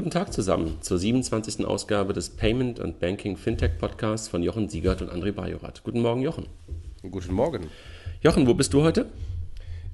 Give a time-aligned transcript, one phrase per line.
[0.00, 1.66] Guten Tag zusammen zur 27.
[1.66, 5.82] Ausgabe des Payment and Banking Fintech Podcasts von Jochen Siegert und André Bajorat.
[5.84, 6.46] Guten Morgen, Jochen.
[7.02, 7.66] Guten Morgen.
[8.22, 9.04] Jochen, wo bist du heute?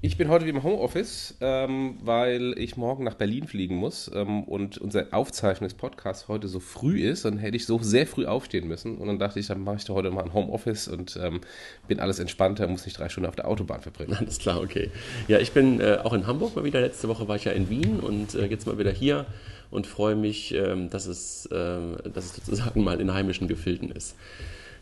[0.03, 4.45] Ich bin heute wie im Homeoffice, ähm, weil ich morgen nach Berlin fliegen muss ähm,
[4.45, 7.25] und unser Aufzeichnung des Podcasts heute so früh ist.
[7.25, 8.99] Dann hätte ich so sehr früh aufstehen müssen.
[8.99, 11.41] Und dann dachte ich, dann mache ich da heute mal ein Homeoffice und ähm,
[11.89, 14.13] bin alles entspannter, muss nicht drei Stunden auf der Autobahn verbringen.
[14.19, 14.91] Alles klar, okay.
[15.29, 16.81] Ja, ich bin äh, auch in Hamburg mal wieder.
[16.81, 19.25] Letzte Woche war ich ja in Wien und äh, jetzt mal wieder hier
[19.71, 21.79] und freue mich, ähm, dass, es, äh,
[22.13, 24.15] dass es sozusagen mal in heimischen Gefilden ist.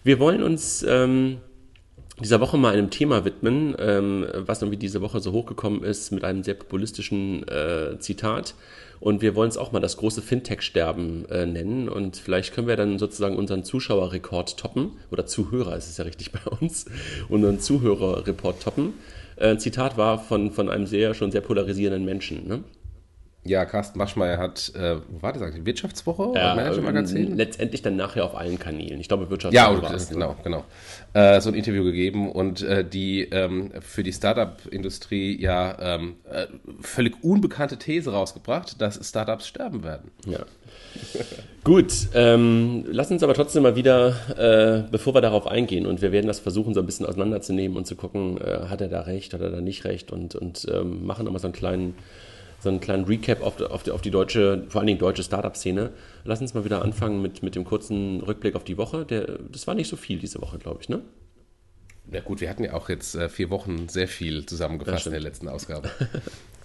[0.02, 1.38] Wir wollen uns ähm,
[2.20, 6.24] dieser Woche mal einem Thema widmen, ähm, was irgendwie diese Woche so hochgekommen ist mit
[6.24, 8.55] einem sehr populistischen äh, Zitat.
[9.00, 11.88] Und wir wollen es auch mal das große Fintech-Sterben äh, nennen.
[11.88, 14.92] Und vielleicht können wir dann sozusagen unseren Zuschauerrekord toppen.
[15.10, 16.86] Oder Zuhörer ist es ja richtig bei uns.
[17.28, 18.94] Unseren Zuhörerreport toppen.
[19.36, 22.46] Äh, Zitat war von, von einem sehr, schon sehr polarisierenden Menschen.
[22.46, 22.62] Ne?
[23.46, 27.36] Ja, Carsten Maschmeyer hat, äh, wo war das eigentlich, Wirtschaftswoche ja, Manager-Magazin?
[27.36, 28.98] Letztendlich dann nachher auf allen Kanälen.
[29.00, 29.74] Ich glaube, Wirtschaftswoche.
[29.74, 30.64] Ja, war es, genau, genau.
[31.12, 36.46] Äh, so ein Interview gegeben und äh, die ähm, für die Startup-Industrie ja ähm, äh,
[36.80, 40.10] völlig unbekannte These rausgebracht, dass Startups sterben werden.
[40.26, 40.41] Ja.
[41.64, 46.12] Gut, ähm, lass uns aber trotzdem mal wieder, äh, bevor wir darauf eingehen, und wir
[46.12, 49.34] werden das versuchen, so ein bisschen auseinanderzunehmen und zu gucken, äh, hat er da recht,
[49.34, 51.94] hat er da nicht recht und, und ähm, machen nochmal so einen kleinen
[52.64, 55.92] so einen kleinen Recap auf, auf, die, auf die deutsche, vor allen Dingen deutsche Startup-Szene.
[56.24, 59.04] Lass uns mal wieder anfangen mit, mit dem kurzen Rückblick auf die Woche.
[59.04, 61.02] Der, das war nicht so viel diese Woche, glaube ich, ne?
[62.10, 65.20] Ja gut, wir hatten ja auch jetzt äh, vier Wochen sehr viel zusammengefasst in der
[65.20, 65.90] letzten Ausgabe.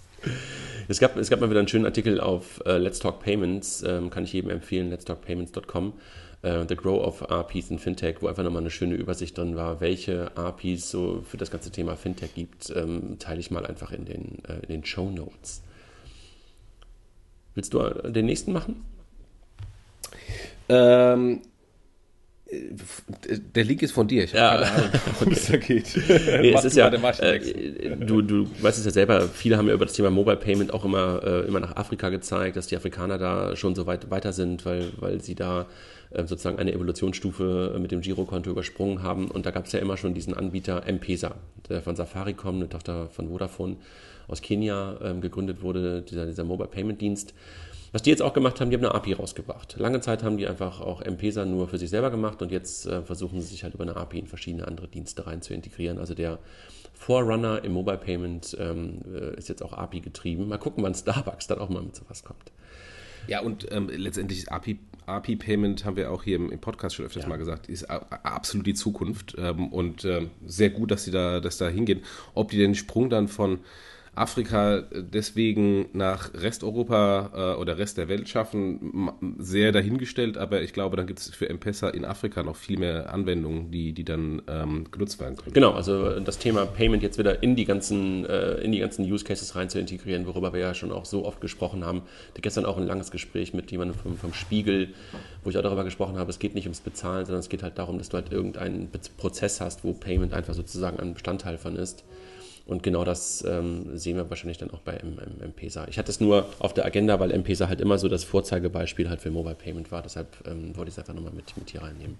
[0.88, 4.09] es, gab, es gab mal wieder einen schönen Artikel auf äh, Let's Talk Payments, ähm,
[4.09, 5.94] kann ich jedem empfehlen, letstalkpayments.com.
[6.42, 9.81] Uh, The Grow of APIs in Fintech, wo einfach nochmal eine schöne Übersicht drin war,
[9.81, 14.05] welche APIs so für das ganze Thema Fintech gibt, ähm, teile ich mal einfach in
[14.05, 15.64] den, äh, in den Show Notes.
[17.55, 18.86] Willst du den nächsten machen?
[20.69, 21.42] Ähm,
[23.55, 24.23] der Link ist von dir.
[24.23, 24.69] Ich habe ja.
[24.69, 25.95] keine Ahnung, worum es da geht.
[26.42, 29.86] nee, es ist ja, äh, du, du weißt es ja selber, viele haben ja über
[29.86, 33.55] das Thema Mobile Payment auch immer, äh, immer nach Afrika gezeigt, dass die Afrikaner da
[33.55, 35.67] schon so weit weiter sind, weil, weil sie da
[36.09, 39.30] äh, sozusagen eine Evolutionsstufe mit dem Girokonto übersprungen haben.
[39.30, 41.36] Und da gab es ja immer schon diesen Anbieter M-Pesa,
[41.70, 43.77] der von Safaricom, eine Tochter von Vodafone
[44.30, 47.34] aus Kenia ähm, gegründet wurde, dieser, dieser Mobile Payment Dienst.
[47.92, 49.76] Was die jetzt auch gemacht haben, die haben eine API rausgebracht.
[49.80, 53.02] Lange Zeit haben die einfach auch M-Pesa nur für sich selber gemacht und jetzt äh,
[53.02, 55.98] versuchen sie sich halt über eine API in verschiedene andere Dienste rein zu integrieren.
[55.98, 56.38] Also der
[56.94, 60.50] Forerunner im Mobile Payment ähm, äh, ist jetzt auch API getrieben.
[60.50, 62.52] Mal gucken, wann Starbucks dann auch mal mit sowas kommt.
[63.28, 66.95] Ja, und ähm, letztendlich ist API, API Payment, haben wir auch hier im, im Podcast
[66.95, 67.30] schon öfters ja.
[67.30, 71.58] mal gesagt, ist absolut die Zukunft ähm, und ähm, sehr gut, dass sie da, dass
[71.58, 72.02] da hingehen.
[72.34, 73.60] Ob die den Sprung dann von
[74.15, 80.97] Afrika deswegen nach Resteuropa äh, oder Rest der Welt schaffen, sehr dahingestellt, aber ich glaube,
[80.97, 84.86] dann gibt es für M-Pesa in Afrika noch viel mehr Anwendungen, die, die dann ähm,
[84.92, 85.53] genutzt werden können.
[85.53, 89.23] Genau, also das Thema Payment jetzt wieder in die ganzen, äh, in die ganzen Use
[89.23, 92.02] Cases rein zu integrieren, worüber wir ja schon auch so oft gesprochen haben.
[92.36, 94.93] Ich gestern auch ein langes Gespräch mit jemandem vom, vom Spiegel,
[95.43, 97.77] wo ich auch darüber gesprochen habe, es geht nicht ums Bezahlen, sondern es geht halt
[97.77, 102.03] darum, dass du halt irgendeinen Prozess hast, wo Payment einfach sozusagen ein Bestandteil von ist.
[102.70, 105.88] Und genau das ähm, sehen wir wahrscheinlich dann auch bei M-Pesa.
[105.90, 109.22] Ich hatte es nur auf der Agenda, weil M-Pesa halt immer so das Vorzeigebeispiel halt
[109.22, 110.04] für Mobile Payment war.
[110.04, 112.18] Deshalb ähm, wollte ich es einfach nochmal mit, mit hier reinnehmen.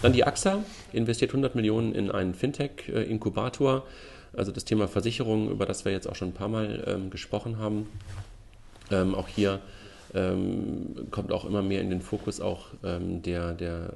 [0.00, 0.62] Dann die AXA
[0.92, 3.84] investiert 100 Millionen in einen Fintech-Inkubator.
[4.32, 7.58] Also das Thema Versicherung, über das wir jetzt auch schon ein paar Mal ähm, gesprochen
[7.58, 7.88] haben.
[8.92, 9.58] Ähm, auch hier
[10.14, 13.92] ähm, kommt auch immer mehr in den Fokus auch ähm, der, der,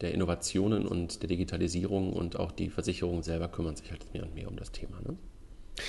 [0.00, 4.34] der Innovationen und der Digitalisierung und auch die Versicherungen selber kümmern sich halt mehr und
[4.34, 4.96] mehr um das Thema.
[5.06, 5.16] Ne?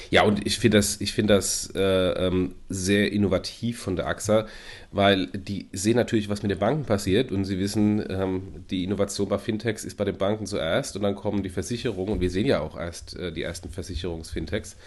[0.10, 4.48] Ja, und ich finde das, ich find das äh, ähm, sehr innovativ von der AXA,
[4.92, 9.30] weil die sehen natürlich, was mit den Banken passiert und sie wissen, ähm, die Innovation
[9.30, 12.46] bei Fintechs ist bei den Banken zuerst und dann kommen die Versicherungen und wir sehen
[12.46, 14.78] ja auch erst äh, die ersten Versicherungsfintechs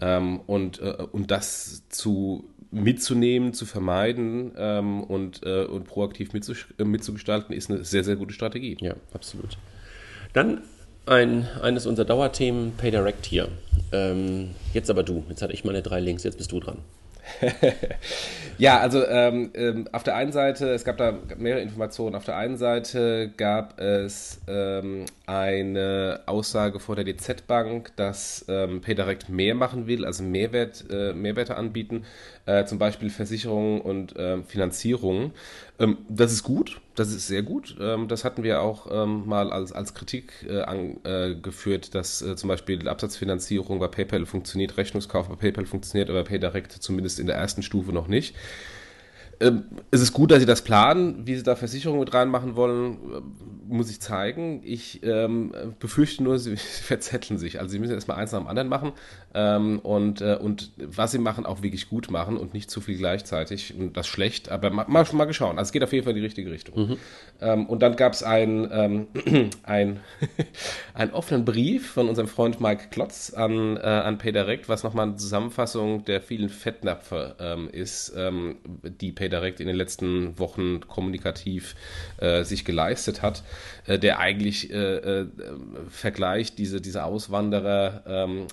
[0.00, 6.84] ähm, und, äh, und das zu mitzunehmen, zu vermeiden ähm, und, äh, und proaktiv äh,
[6.84, 8.76] mitzugestalten, ist eine sehr, sehr gute Strategie.
[8.80, 9.56] Ja, absolut.
[10.34, 10.62] Dann
[11.08, 13.48] ein, eines unserer Dauerthemen, PayDirect hier.
[13.92, 15.24] Ähm, jetzt aber du.
[15.28, 16.78] Jetzt hatte ich meine drei Links, jetzt bist du dran.
[18.58, 22.14] ja, also ähm, ähm, auf der einen Seite, es gab da mehrere Informationen.
[22.14, 28.80] Auf der einen Seite gab es ähm, eine Aussage vor der DZ Bank, dass ähm,
[28.80, 32.06] PayDirect mehr machen will, also Mehrwert, äh, Mehrwerte anbieten,
[32.46, 35.32] äh, zum Beispiel Versicherungen und äh, Finanzierungen.
[35.78, 37.76] Ähm, das ist gut, das ist sehr gut.
[37.78, 42.48] Ähm, das hatten wir auch ähm, mal als, als Kritik äh, angeführt, dass äh, zum
[42.48, 47.62] Beispiel Absatzfinanzierung bei PayPal funktioniert, Rechnungskauf bei PayPal funktioniert, aber PayDirect zumindest in der ersten
[47.62, 48.34] Stufe noch nicht.
[49.40, 51.26] Ähm, es ist gut, dass sie das planen.
[51.26, 53.20] Wie sie da Versicherungen mit reinmachen wollen, äh,
[53.68, 54.62] muss ich zeigen.
[54.64, 57.60] Ich ähm, befürchte nur, sie, sie verzetteln sich.
[57.60, 58.92] Also sie müssen erstmal eins nach dem anderen machen
[59.34, 62.96] ähm, und, äh, und was sie machen, auch wirklich gut machen und nicht zu viel
[62.96, 63.74] gleichzeitig.
[63.78, 65.50] Und das schlecht, aber mal, mal, mal geschaut.
[65.50, 66.88] Also es geht auf jeden Fall in die richtige Richtung.
[66.88, 66.96] Mhm.
[67.40, 69.06] Ähm, und dann gab es ein, ähm,
[69.62, 70.00] ein,
[70.94, 75.16] einen offenen Brief von unserem Freund Mike Klotz an, äh, an PayDirect, was nochmal eine
[75.16, 81.74] Zusammenfassung der vielen Fettnäpfe ähm, ist, ähm, die PayDirect in den letzten Wochen kommunikativ
[82.18, 83.42] äh, sich geleistet hat,
[83.86, 85.26] äh, der eigentlich äh, äh,
[85.88, 88.46] vergleicht diese, diese Auswanderer ähm,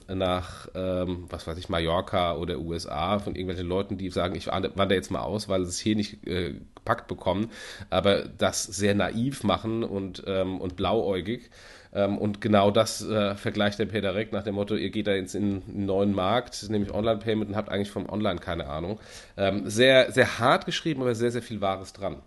[0.73, 5.12] ähm, was weiß ich, Mallorca oder USA von irgendwelchen Leuten, die sagen, ich wandere jetzt
[5.12, 7.51] mal aus, weil es hier nicht äh, gepackt bekommen,
[7.89, 11.50] aber das sehr naiv machen und, ähm, und blauäugig.
[11.94, 15.13] Ähm, und genau das äh, vergleicht der Peter Reck nach dem Motto, ihr geht da
[15.13, 19.00] jetzt in einen neuen Markt, nämlich Online-Payment und habt eigentlich vom Online keine Ahnung.
[19.38, 22.21] Ähm, sehr, sehr hart geschrieben, aber sehr, sehr viel Wahres dran.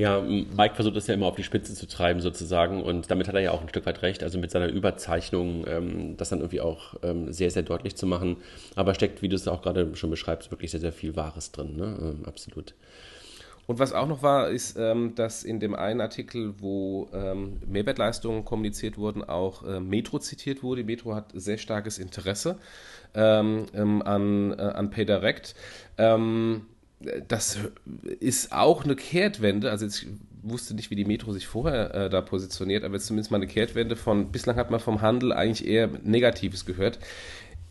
[0.00, 3.34] Ja, Mike versucht das ja immer auf die Spitze zu treiben sozusagen und damit hat
[3.34, 6.62] er ja auch ein Stück weit recht, also mit seiner Überzeichnung ähm, das dann irgendwie
[6.62, 8.38] auch ähm, sehr, sehr deutlich zu machen.
[8.76, 11.76] Aber steckt, wie du es auch gerade schon beschreibst, wirklich sehr, sehr viel Wahres drin,
[11.76, 11.98] ne?
[12.00, 12.72] Ähm, absolut.
[13.66, 18.46] Und was auch noch war, ist, ähm, dass in dem einen Artikel, wo ähm, Mehrwertleistungen
[18.46, 20.82] kommuniziert wurden, auch äh, Metro zitiert wurde.
[20.82, 22.56] Metro hat sehr starkes Interesse
[23.14, 23.66] ähm,
[24.02, 25.54] an, äh, an PayDirect.
[25.98, 26.62] Ähm,
[27.28, 27.58] das
[28.20, 29.70] ist auch eine Kehrtwende.
[29.70, 30.06] Also ich
[30.42, 33.46] wusste nicht, wie die Metro sich vorher äh, da positioniert, aber jetzt zumindest mal eine
[33.46, 36.98] Kehrtwende von, bislang hat man vom Handel eigentlich eher Negatives gehört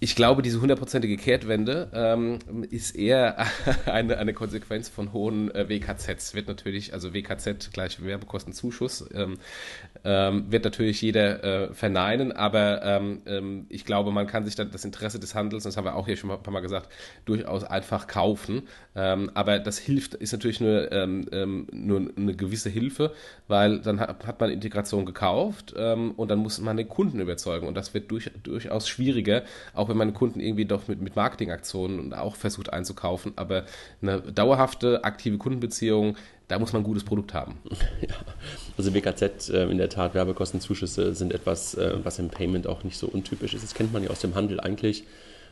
[0.02, 3.46] ich glaube, diese hundertprozentige Kehrtwende ähm, ist eher
[3.86, 6.34] eine, eine Konsequenz von hohen äh, WKZs.
[6.34, 9.38] Wird natürlich, also WKZ gleich Werbekostenzuschuss, ähm,
[10.06, 14.72] ähm, wird natürlich jeder äh, verneinen, aber ähm, ähm, ich glaube, man kann sich dann
[14.72, 16.90] das Interesse des Handels, das haben wir auch hier schon ein paar Mal gesagt,
[17.26, 18.70] durchaus einfach kaufen.
[18.96, 20.90] Ähm, aber das hilft, ist natürlich nur,
[21.72, 23.14] nur eine gewisse Hilfe,
[23.48, 27.76] weil dann hat, hat man Integration gekauft und dann muss man den Kunden überzeugen und
[27.76, 29.44] das wird durch, durchaus schwieriger,
[29.74, 33.34] auch wenn man Kunden irgendwie doch mit, mit Marketingaktionen auch versucht einzukaufen.
[33.36, 33.66] Aber
[34.02, 36.16] eine dauerhafte, aktive Kundenbeziehung,
[36.48, 37.58] da muss man ein gutes Produkt haben.
[38.02, 38.16] Ja,
[38.78, 42.98] also WKZ äh, in der Tat, Werbekostenzuschüsse sind etwas, äh, was im Payment auch nicht
[42.98, 43.64] so untypisch ist.
[43.64, 45.04] Das kennt man ja aus dem Handel eigentlich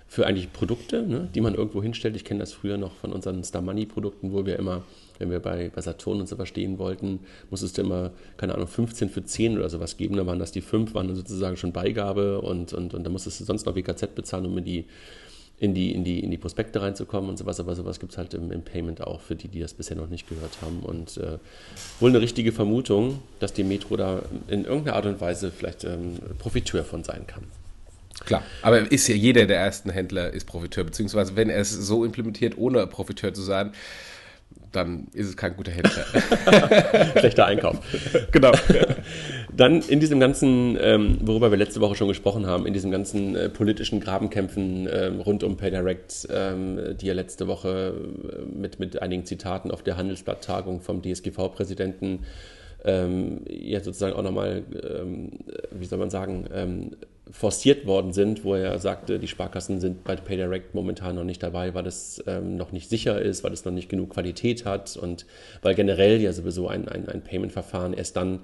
[0.08, 2.16] für eigentlich Produkte, ne, die man irgendwo hinstellt.
[2.16, 4.84] Ich kenne das früher noch von unseren Star Money Produkten, wo wir immer,
[5.20, 7.20] wenn wir bei, bei Saturn und sowas stehen wollten,
[7.50, 10.16] musstest du immer, keine Ahnung, 15 für 10 oder sowas geben.
[10.16, 13.40] Da waren das die 5, waren dann sozusagen schon Beigabe und, und, und da musstest
[13.40, 14.86] du sonst noch WKZ bezahlen, um in die,
[15.60, 17.60] in die, in die, in die Prospekte reinzukommen und sowas.
[17.60, 20.10] Aber sowas gibt es halt im, im, Payment auch für die, die das bisher noch
[20.10, 20.80] nicht gehört haben.
[20.82, 21.40] Und äh,
[22.00, 26.18] wohl eine richtige Vermutung, dass die Metro da in irgendeiner Art und Weise vielleicht ähm,
[26.38, 27.44] Profiteur von sein kann.
[28.26, 32.04] Klar, aber ist ja jeder der ersten Händler ist Profiteur, beziehungsweise wenn er es so
[32.04, 33.72] implementiert, ohne Profiteur zu sein,
[34.72, 36.06] dann ist es kein guter Händler.
[37.20, 37.80] Schlechter Einkauf.
[38.32, 38.52] Genau.
[39.56, 43.36] Dann in diesem ganzen, ähm, worüber wir letzte Woche schon gesprochen haben, in diesen ganzen
[43.36, 49.02] äh, politischen Grabenkämpfen ähm, rund um PayDirect, ähm, die ja letzte Woche äh, mit, mit
[49.02, 52.26] einigen Zitaten auf der Handelsblatt-Tagung vom DSGV-Präsidenten
[52.86, 55.32] ähm, ja sozusagen auch nochmal, ähm,
[55.72, 56.92] wie soll man sagen, ähm,
[57.32, 61.74] forciert worden sind, wo er sagte, die Sparkassen sind bei PayDirect momentan noch nicht dabei,
[61.74, 65.26] weil es ähm, noch nicht sicher ist, weil es noch nicht genug Qualität hat und
[65.62, 68.40] weil generell ja sowieso ein, ein, ein Payment-Verfahren erst dann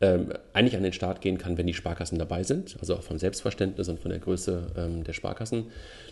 [0.00, 3.18] ähm, eigentlich an den Start gehen kann, wenn die Sparkassen dabei sind, also auch vom
[3.18, 5.66] Selbstverständnis und von der Größe ähm, der Sparkassen.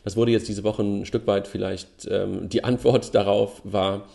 [0.05, 4.07] Das wurde jetzt diese Woche ein Stück weit vielleicht, ähm, die Antwort darauf war,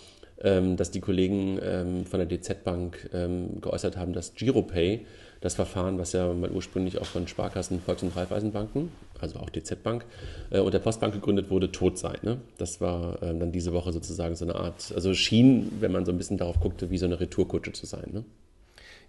[0.44, 5.06] dass die Kollegen ähm, von der DZ Bank ähm, geäußert haben, dass GiroPay,
[5.40, 9.82] das Verfahren, was ja mal ursprünglich auch von Sparkassen, Volks- und Raiffeisenbanken, also auch DZ
[9.84, 10.06] Bank
[10.52, 12.18] äh, und der Postbank gegründet wurde, tot sei.
[12.24, 12.40] Ne?
[12.58, 16.18] Das war dann diese Woche sozusagen so eine Art, also schien, wenn man so ein
[16.18, 18.10] bisschen darauf guckte, wie so eine Retourkutsche zu sein.
[18.12, 18.24] Ne?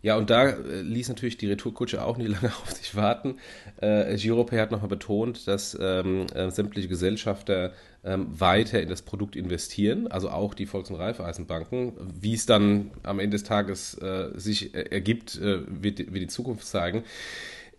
[0.05, 3.37] Ja, und da äh, ließ natürlich die Retourkutsche auch nie lange auf sich warten.
[3.81, 7.73] Äh, Giropay hat nochmal betont, dass ähm, äh, sämtliche Gesellschafter
[8.05, 11.95] ähm, weiter in das Produkt investieren, also auch die Volks- und Raiffeisenbanken.
[12.21, 16.27] Wie es dann am Ende des Tages äh, sich äh, ergibt, äh, wird, wird die
[16.27, 17.05] Zukunft zeigen.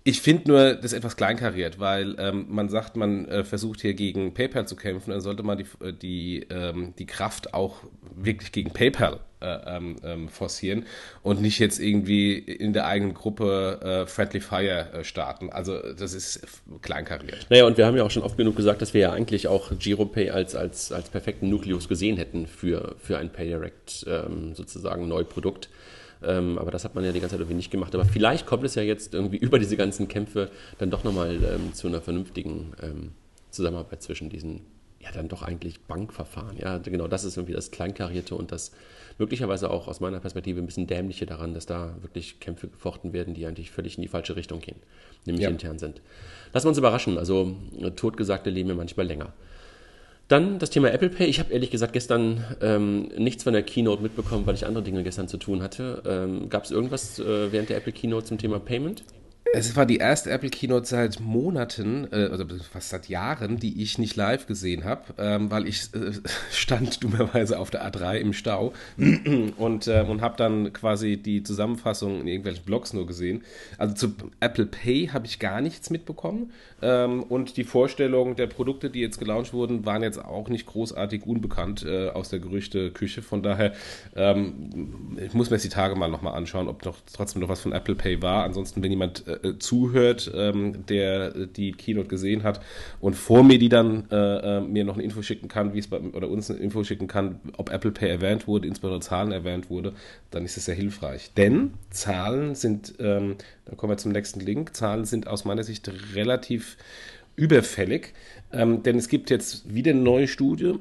[0.08, 4.36] Ich finde nur das etwas kleinkariert, weil ähm, man sagt, man äh, versucht hier gegen
[4.36, 7.78] PayPal zu kämpfen, dann sollte man die, äh, die, ähm, die Kraft auch
[8.16, 10.86] wirklich gegen PayPal äh, ähm, ähm, forcieren
[11.24, 15.50] und nicht jetzt irgendwie in der eigenen Gruppe äh, Friendly Fire äh, starten.
[15.50, 16.42] Also das ist
[16.84, 17.48] kleinkariert.
[17.50, 19.72] Naja, und wir haben ja auch schon oft genug gesagt, dass wir ja eigentlich auch
[19.76, 25.68] GiroPay als, als, als perfekten Nukleus gesehen hätten für, für ein PayDirect ähm, sozusagen Neuprodukt.
[26.26, 27.94] Ähm, aber das hat man ja die ganze Zeit irgendwie nicht gemacht.
[27.96, 31.74] Aber vielleicht kommt es ja jetzt irgendwie über diese ganzen Kämpfe dann doch nochmal ähm,
[31.74, 33.12] zu einer vernünftigen ähm,
[33.52, 34.62] Zusammenarbeit zwischen diesen
[35.06, 36.58] ja dann doch eigentlich Bankverfahren.
[36.58, 38.72] Ja, genau, das ist irgendwie das Kleinkarierte und das
[39.18, 43.34] möglicherweise auch aus meiner Perspektive ein bisschen dämliche daran, dass da wirklich Kämpfe gefochten werden,
[43.34, 44.78] die eigentlich völlig in die falsche Richtung gehen,
[45.26, 45.50] nämlich ja.
[45.50, 46.02] intern sind.
[46.54, 47.18] Lassen wir uns überraschen.
[47.18, 47.56] Also
[47.96, 49.34] totgesagte leben ja manchmal länger.
[50.28, 51.28] Dann das Thema Apple Pay.
[51.28, 55.04] Ich habe ehrlich gesagt gestern ähm, nichts von der Keynote mitbekommen, weil ich andere Dinge
[55.04, 56.02] gestern zu tun hatte.
[56.06, 59.04] Ähm, Gab es irgendwas äh, während der Apple Keynote zum Thema Payment?
[59.54, 63.98] Es war die erste Apple Keynote seit Monaten, äh, also fast seit Jahren, die ich
[63.98, 66.12] nicht live gesehen habe, ähm, weil ich äh,
[66.52, 68.74] stand dummerweise auf der A3 im Stau
[69.58, 73.44] und, äh, und habe dann quasi die Zusammenfassung in irgendwelchen Blogs nur gesehen.
[73.78, 78.90] Also zu Apple Pay habe ich gar nichts mitbekommen ähm, und die Vorstellungen der Produkte,
[78.90, 83.22] die jetzt gelauncht wurden, waren jetzt auch nicht großartig unbekannt äh, aus der Gerüchteküche.
[83.22, 83.74] Von daher
[84.16, 87.62] ähm, ich muss mir jetzt die Tage mal nochmal anschauen, ob noch trotzdem noch was
[87.62, 88.44] von Apple Pay war.
[88.44, 92.62] Ansonsten, wenn jemand äh, zuhört, ähm, der die Keynote gesehen hat
[93.00, 95.88] und vor mir die dann äh, äh mir noch eine Info schicken kann, wie es
[95.88, 99.70] bei, oder uns eine Info schicken kann, ob Apple Pay erwähnt wurde, insbesondere Zahlen erwähnt
[99.70, 99.94] wurde,
[100.32, 101.32] dann ist es sehr hilfreich.
[101.36, 105.90] Denn Zahlen sind, ähm, da kommen wir zum nächsten Link, Zahlen sind aus meiner Sicht
[106.16, 106.78] relativ
[107.36, 108.14] überfällig.
[108.52, 110.74] Ähm, denn es gibt jetzt wieder eine neue Studie,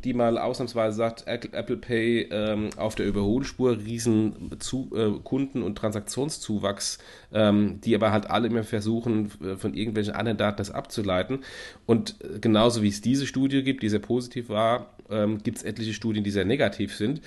[0.04, 5.76] die mal ausnahmsweise sagt, Apple Pay ähm, auf der Überholspur, riesen Zu äh, Kunden- und
[5.76, 6.98] Transaktionszuwachs,
[7.32, 11.40] ähm, die aber halt alle immer versuchen, äh, von irgendwelchen anderen Daten das abzuleiten.
[11.86, 15.62] Und äh, genauso wie es diese Studie gibt, die sehr positiv war, ähm, gibt es
[15.62, 17.20] etliche Studien, die sehr negativ sind.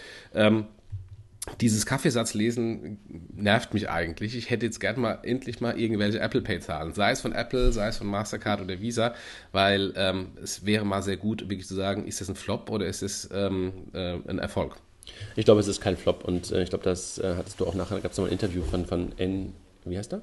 [1.61, 2.97] Dieses Kaffeesatzlesen
[3.33, 4.35] nervt mich eigentlich.
[4.35, 7.87] Ich hätte jetzt gern mal endlich mal irgendwelche Apple Pay-Zahlen, sei es von Apple, sei
[7.87, 9.13] es von Mastercard oder Visa,
[9.51, 12.87] weil ähm, es wäre mal sehr gut, wirklich zu sagen, ist das ein Flop oder
[12.87, 14.75] ist es ähm, äh, ein Erfolg?
[15.35, 17.75] Ich glaube, es ist kein Flop und äh, ich glaube, das äh, hattest du auch
[17.75, 19.53] nachher, gab es noch ein Interview von, von N,
[19.85, 20.21] wie heißt er?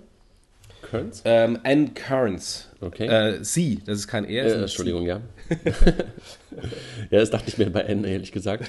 [0.93, 1.23] Kearns?
[1.25, 1.95] Ähm, N.
[1.95, 2.69] Kearns.
[2.83, 3.07] Okay.
[3.07, 4.45] Äh, sie, das ist kein er.
[4.45, 5.23] Äh, Entschuldigung, ja.
[7.11, 8.69] ja, das dachte ich mir bei N, ehrlich gesagt.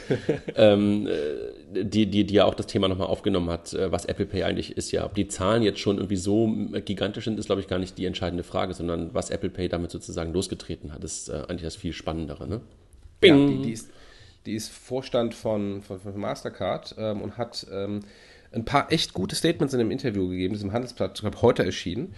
[0.56, 4.26] ähm, äh, die, die, die ja auch das Thema nochmal aufgenommen hat, äh, was Apple
[4.26, 4.94] Pay eigentlich ist.
[4.94, 6.48] Ja, ob die Zahlen jetzt schon irgendwie so
[6.86, 9.92] gigantisch sind, ist, glaube ich, gar nicht die entscheidende Frage, sondern was Apple Pay damit
[9.92, 12.48] sozusagen losgetreten hat, ist äh, eigentlich das viel Spannendere.
[12.48, 12.62] Ne?
[13.20, 13.38] Bing.
[13.38, 13.92] Ja, die, die, ist,
[14.46, 17.68] die ist Vorstand von, von, von Mastercard ähm, und hat.
[17.70, 18.00] Ähm,
[18.54, 22.14] ein paar echt gute Statements in einem Interview gegeben, im Handelsblatt, ich glaube, heute erschienen,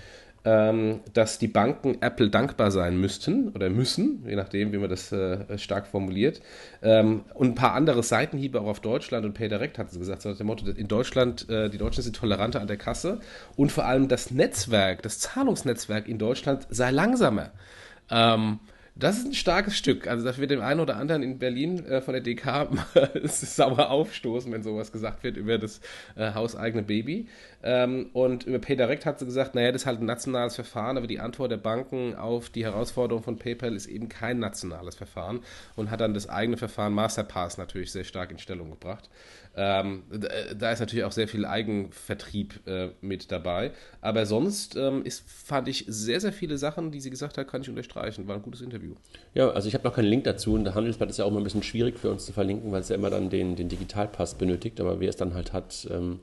[0.46, 5.12] ähm, dass die Banken Apple dankbar sein müssten oder müssen, je nachdem, wie man das
[5.12, 6.40] äh, stark formuliert.
[6.84, 10.30] Ähm, und ein paar andere Seitenhiebe auch auf Deutschland und PayDirect hat sie gesagt, so
[10.30, 13.20] nach dem Motto, in Deutschland, äh, die Deutschen sind toleranter an der Kasse
[13.56, 17.52] und vor allem das Netzwerk, das Zahlungsnetzwerk in Deutschland sei langsamer.
[18.12, 18.60] Ähm,
[18.98, 20.08] das ist ein starkes Stück.
[20.08, 22.70] Also das wird dem einen oder anderen in Berlin äh, von der DK
[23.24, 25.82] sauer aufstoßen, wenn sowas gesagt wird über das
[26.16, 27.28] äh, hauseigene Baby.
[27.62, 31.08] Ähm, und über PayDirect hat sie gesagt, naja, das ist halt ein nationales Verfahren, aber
[31.08, 35.42] die Antwort der Banken auf die Herausforderung von PayPal ist eben kein nationales Verfahren
[35.76, 39.10] und hat dann das eigene Verfahren Masterpass natürlich sehr stark in Stellung gebracht.
[39.58, 40.04] Ähm,
[40.58, 43.72] da ist natürlich auch sehr viel Eigenvertrieb äh, mit dabei.
[44.02, 47.62] Aber sonst ähm, ist, fand ich sehr, sehr viele Sachen, die sie gesagt hat, kann
[47.62, 48.28] ich unterstreichen.
[48.28, 48.96] War ein gutes Interview.
[49.34, 51.40] Ja, also ich habe noch keinen Link dazu und der Handelsblatt ist ja auch immer
[51.40, 54.36] ein bisschen schwierig für uns zu verlinken, weil es ja immer dann den, den Digitalpass
[54.36, 54.82] benötigt.
[54.82, 56.20] Aber wer es dann halt hat, ähm,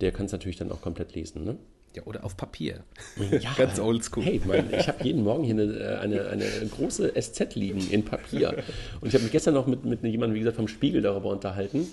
[0.00, 1.44] der kann es natürlich dann auch komplett lesen.
[1.44, 1.56] Ne?
[1.94, 2.82] Ja, oder auf Papier.
[3.30, 4.24] Ja, Ganz oldschool.
[4.24, 6.44] Hey, mein, ich habe jeden Morgen hier eine, äh, eine, eine
[6.76, 8.56] große SZ liegen in Papier.
[9.00, 11.86] Und ich habe mich gestern noch mit, mit jemandem, wie gesagt, vom Spiegel darüber unterhalten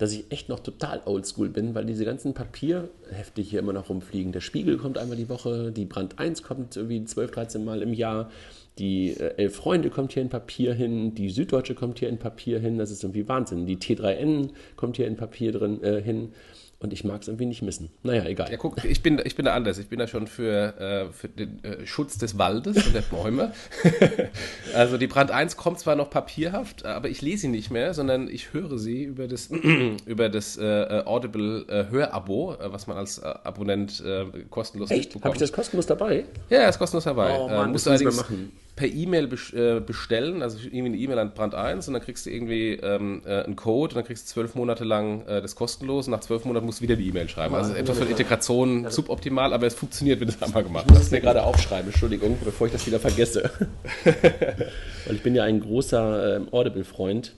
[0.00, 4.32] dass ich echt noch total oldschool bin, weil diese ganzen Papierhefte hier immer noch rumfliegen.
[4.32, 7.92] Der Spiegel kommt einmal die Woche, die Brand 1 kommt irgendwie 12, 13 Mal im
[7.92, 8.30] Jahr,
[8.78, 12.60] die äh, Elf Freunde kommt hier in Papier hin, die Süddeutsche kommt hier in Papier
[12.60, 13.66] hin, das ist irgendwie Wahnsinn.
[13.66, 16.32] Die T3N kommt hier in Papier drin äh, hin.
[16.82, 17.90] Und ich mag es irgendwie nicht missen.
[18.02, 18.50] Naja, egal.
[18.50, 19.76] Ja, guck, ich bin, ich bin da anders.
[19.76, 23.52] Ich bin da schon für, äh, für den äh, Schutz des Waldes und der Bäume.
[24.74, 28.28] also die Brand 1 kommt zwar noch papierhaft, aber ich lese sie nicht mehr, sondern
[28.28, 29.50] ich höre sie über das,
[30.06, 34.02] über das äh, äh Audible äh, Hörabo, äh, was man als Abonnent
[34.48, 35.10] kostenlos Echt?
[35.10, 35.24] bekommt.
[35.26, 36.24] Habe ich das kostenlos dabei?
[36.48, 37.38] Ja, ist kostenlos dabei.
[37.38, 41.34] Oh, Mann, musst du allerdings machen per E-Mail äh, bestellen, also irgendwie eine E-Mail an
[41.34, 44.32] Brand 1 und dann kriegst du irgendwie ähm, äh, einen Code und dann kriegst du
[44.32, 47.28] zwölf Monate lang äh, das kostenlos und nach zwölf Monaten musst du wieder die E-Mail
[47.28, 47.54] schreiben.
[47.54, 50.92] Also etwas für Integration also, suboptimal, aber es funktioniert, wenn du es einmal gemacht hast.
[50.92, 53.50] Ich muss es mir gerade aufschreiben, Entschuldigung, bevor ich das wieder vergesse.
[54.04, 57.34] Weil ich bin ja ein großer ähm, Audible-Freund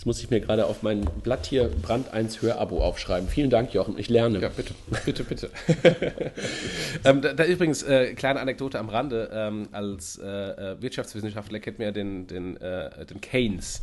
[0.00, 3.28] Jetzt muss ich mir gerade auf mein Blatt hier Brand 1 Hörabo aufschreiben.
[3.28, 3.98] Vielen Dank, Jochen.
[3.98, 4.40] Ich lerne.
[4.40, 4.72] Ja, bitte.
[5.04, 5.50] Bitte, bitte.
[7.04, 9.28] ähm, da, da, übrigens, äh, kleine Anekdote am Rande.
[9.30, 13.82] Ähm, als äh, äh Wirtschaftswissenschaftler kennt man ja den, den, äh, den Keynes.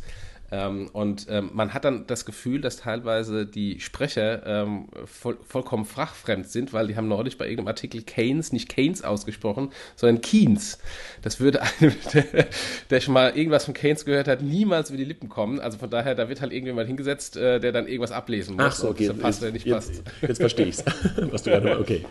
[0.50, 5.84] Ähm, und ähm, man hat dann das Gefühl, dass teilweise die Sprecher ähm, voll, vollkommen
[5.84, 10.78] fachfremd sind, weil die haben neulich bei irgendeinem Artikel Keynes, nicht Keynes ausgesprochen, sondern Keynes.
[11.20, 12.46] Das würde einem, der,
[12.88, 15.60] der, schon mal irgendwas von Keynes gehört hat, niemals über die Lippen kommen.
[15.60, 18.64] Also von daher, da wird halt irgendjemand hingesetzt, äh, der dann irgendwas ablesen muss.
[18.64, 19.08] Ach so, okay.
[19.08, 20.02] Jetzt, passt, nicht jetzt, passt.
[20.22, 20.84] jetzt verstehe ich es.
[21.30, 22.04] was du gerade okay.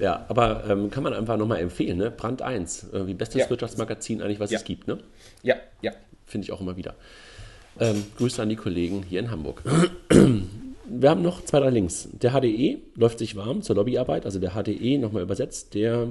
[0.00, 2.10] Ja, aber ähm, kann man einfach nochmal empfehlen, ne?
[2.10, 3.50] Brand 1, wie bestes ja.
[3.50, 4.58] Wirtschaftsmagazin eigentlich, was ja.
[4.58, 4.98] es gibt, ne?
[5.42, 5.92] Ja, ja.
[6.26, 6.94] Finde ich auch immer wieder.
[7.80, 9.62] Ähm, Grüße an die Kollegen hier in Hamburg.
[10.94, 12.08] Wir haben noch zwei, drei Links.
[12.12, 16.08] Der HDE läuft sich warm zur Lobbyarbeit, also der HDE nochmal übersetzt, der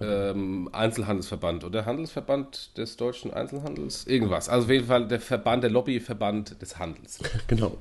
[0.00, 4.48] ähm, Einzelhandelsverband oder Handelsverband des deutschen Einzelhandels, irgendwas.
[4.48, 7.20] Also auf jeden Fall der Verband, der Lobbyverband des Handels.
[7.46, 7.78] genau.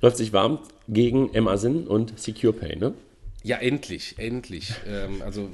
[0.00, 2.94] Läuft sich warm gegen Amazon und SecurePay, ne?
[3.46, 4.74] Ja, endlich, endlich.
[4.88, 5.48] ähm, also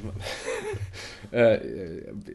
[1.30, 1.58] äh,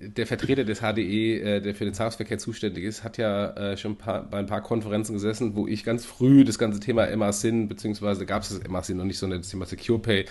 [0.02, 3.96] der Vertreter des HDE, äh, der für den Zahlungsverkehr zuständig ist, hat ja äh, schon
[3.96, 8.28] paar, bei ein paar Konferenzen gesessen, wo ich ganz früh das ganze Thema MA-SIN, beziehungsweise
[8.28, 10.26] gab es das MA-SIN noch nicht, sondern das Thema SecurePay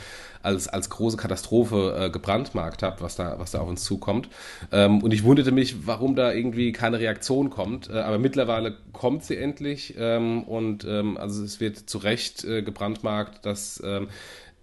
[0.44, 4.28] als, als große Katastrophe äh, gebrandmarkt habe, was da, was da auf uns zukommt.
[4.70, 7.90] Ähm, und ich wunderte mich, warum da irgendwie keine Reaktion kommt.
[7.90, 12.62] Äh, aber mittlerweile kommt sie endlich ähm, und ähm, also es wird zu Recht äh,
[12.62, 14.06] gebrandmarkt, dass ähm,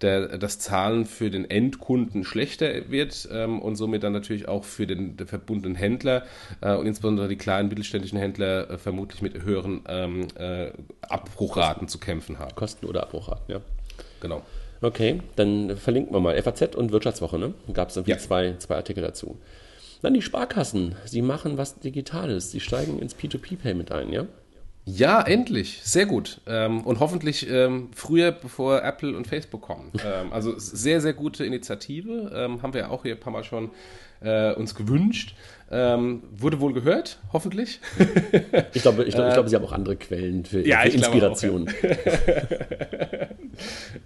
[0.00, 4.86] der, das Zahlen für den Endkunden schlechter wird ähm, und somit dann natürlich auch für
[4.86, 6.24] den, den verbundenen Händler
[6.60, 10.72] äh, und insbesondere die kleinen mittelständischen Händler äh, vermutlich mit höheren ähm, äh,
[11.02, 12.54] Abbruchraten zu kämpfen haben.
[12.54, 13.60] Kosten oder Abbruchraten, ja.
[14.20, 14.42] Genau.
[14.80, 17.54] Okay, dann verlinken wir mal FAZ und Wirtschaftswoche, ne?
[17.72, 18.18] Gab es irgendwie ja.
[18.18, 19.38] zwei, zwei Artikel dazu.
[20.02, 20.96] Dann die Sparkassen.
[21.06, 22.50] Sie machen was Digitales.
[22.50, 24.26] Sie steigen ins P2P-Payment ein, ja?
[24.84, 25.80] Ja, endlich.
[25.82, 26.40] Sehr gut.
[26.46, 29.92] Ähm, und hoffentlich ähm, früher, bevor Apple und Facebook kommen.
[30.04, 32.30] Ähm, also sehr, sehr gute Initiative.
[32.62, 33.70] Haben wir ja auch hier ein paar Mal schon
[34.20, 35.34] äh, uns gewünscht.
[35.70, 37.80] Ähm, wurde wohl gehört, hoffentlich.
[38.74, 41.68] ich glaube, ich, glaub, ich glaube, Sie haben auch andere Quellen für, ja, für Inspiration.
[41.68, 43.28] Auch, ja.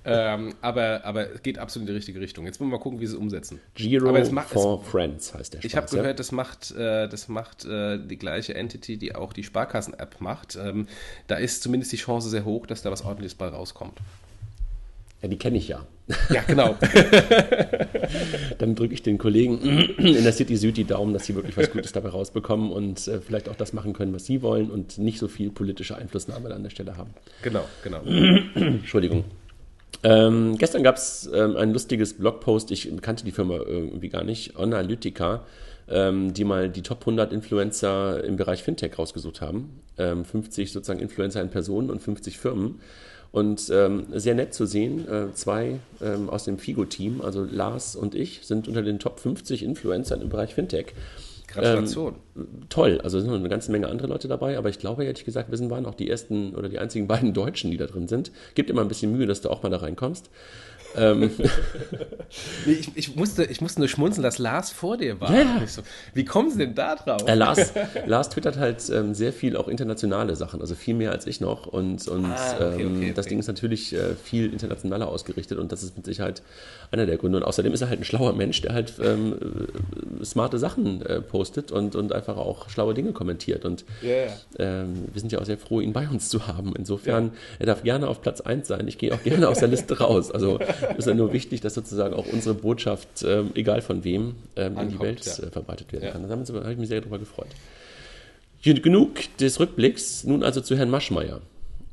[0.36, 2.46] ähm, aber, aber es geht absolut in die richtige Richtung.
[2.46, 3.60] Jetzt wollen wir mal gucken, wie sie es umsetzen.
[3.74, 6.12] Giro macht, for es, Friends heißt der Spaß, Ich habe gehört, ja?
[6.14, 10.56] das macht, äh, das macht äh, die gleiche Entity, die auch die Sparkassen-App macht.
[10.56, 10.86] Ähm,
[11.26, 13.98] da ist zumindest die Chance sehr hoch, dass da was ordentliches bei rauskommt.
[15.22, 15.84] Ja, die kenne ich ja.
[16.30, 16.76] Ja, genau.
[18.58, 19.58] Dann drücke ich den Kollegen
[19.98, 23.20] in der City Süd die Daumen, dass sie wirklich was Gutes dabei rausbekommen und äh,
[23.20, 26.62] vielleicht auch das machen können, was sie wollen und nicht so viel politische Einflussnahme an
[26.62, 27.10] der Stelle haben.
[27.42, 28.02] Genau, genau.
[28.54, 29.24] Entschuldigung.
[30.02, 34.56] Ähm, gestern gab es ähm, ein lustiges Blogpost, ich kannte die Firma irgendwie gar nicht,
[34.56, 35.44] Analytica,
[35.88, 39.80] ähm, die mal die Top 100 Influencer im Bereich Fintech rausgesucht haben.
[39.96, 42.80] 50 ähm, sozusagen Influencer in Personen und 50 Firmen.
[43.30, 48.14] Und ähm, sehr nett zu sehen, äh, zwei ähm, aus dem Figo-Team, also Lars und
[48.14, 50.94] ich, sind unter den Top 50 Influencern im Bereich Fintech.
[51.48, 52.14] Gratulation.
[52.36, 55.04] Ähm, toll, also es sind noch eine ganze Menge andere Leute dabei, aber ich glaube,
[55.04, 57.86] ehrlich gesagt, wir sind waren auch die ersten oder die einzigen beiden Deutschen, die da
[57.86, 58.30] drin sind.
[58.54, 60.30] Gibt immer ein bisschen Mühe, dass du auch mal da reinkommst
[60.96, 61.30] ähm.
[62.66, 65.32] ich, ich, musste, ich musste nur schmunzeln, dass Lars vor dir war.
[65.32, 65.66] Ja.
[65.66, 65.82] So,
[66.14, 67.22] wie kommen Sie denn da drauf?
[67.26, 67.72] Äh, Lars,
[68.06, 71.66] Lars twittert halt ähm, sehr viel auch internationale Sachen, also viel mehr als ich noch.
[71.66, 75.72] Und, und ah, okay, ähm, okay, das Ding ist natürlich äh, viel internationaler ausgerichtet und
[75.72, 76.42] das ist mit Sicherheit
[76.90, 77.38] einer der Gründe.
[77.38, 79.34] Und außerdem ist er halt ein schlauer Mensch, der halt ähm,
[80.20, 81.37] äh, smarte Sachen äh, postet
[81.72, 83.64] und, und einfach auch schlaue Dinge kommentiert.
[83.64, 84.32] Und yeah.
[84.58, 86.74] Ähm, wir sind ja auch sehr froh, ihn bei uns zu haben.
[86.76, 87.32] Insofern, ja.
[87.60, 88.88] er darf gerne auf Platz 1 sein.
[88.88, 90.30] Ich gehe auch gerne aus der Liste raus.
[90.30, 90.58] Also
[90.96, 94.82] ist ja nur wichtig, dass sozusagen auch unsere Botschaft, ähm, egal von wem, ähm, Ankommt,
[94.82, 95.44] in die Welt ja.
[95.44, 96.22] äh, verbreitet werden kann.
[96.28, 97.48] Da habe ich mich sehr darüber gefreut.
[98.62, 101.40] Genug des Rückblicks, nun also zu Herrn Maschmeyer.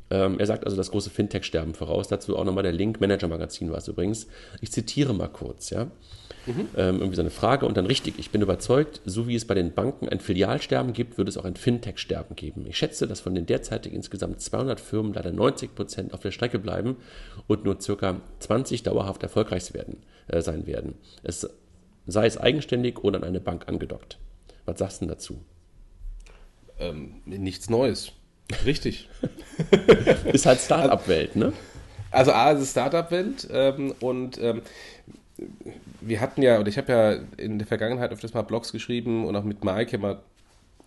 [0.09, 2.07] Ähm, er sagt also das große Fintech-Sterben voraus.
[2.07, 4.27] Dazu auch nochmal der Link, Manager-Magazin war es übrigens.
[4.61, 5.87] Ich zitiere mal kurz, ja.
[6.45, 6.69] Mhm.
[6.75, 8.15] Ähm, irgendwie so eine Frage und dann richtig.
[8.19, 11.45] Ich bin überzeugt, so wie es bei den Banken ein Filialsterben gibt, wird es auch
[11.45, 12.65] ein Fintech-Sterben geben.
[12.67, 16.59] Ich schätze, dass von den derzeitig insgesamt 200 Firmen leider 90 Prozent auf der Strecke
[16.59, 16.97] bleiben
[17.47, 20.95] und nur circa 20 dauerhaft erfolgreich werden, äh, sein werden.
[21.23, 21.47] Es
[22.07, 24.19] sei es eigenständig oder an eine Bank angedockt.
[24.65, 25.41] Was sagst du dazu?
[26.79, 28.11] Ähm, nichts Neues.
[28.65, 29.09] Richtig.
[30.31, 31.53] ist halt Startup-Welt, ne?
[32.11, 34.61] Also A, es ist Startup-Welt ähm, und ähm,
[36.07, 39.35] wir hatten ja, oder ich habe ja in der Vergangenheit öfters mal Blogs geschrieben und
[39.35, 40.21] auch mit Mike immer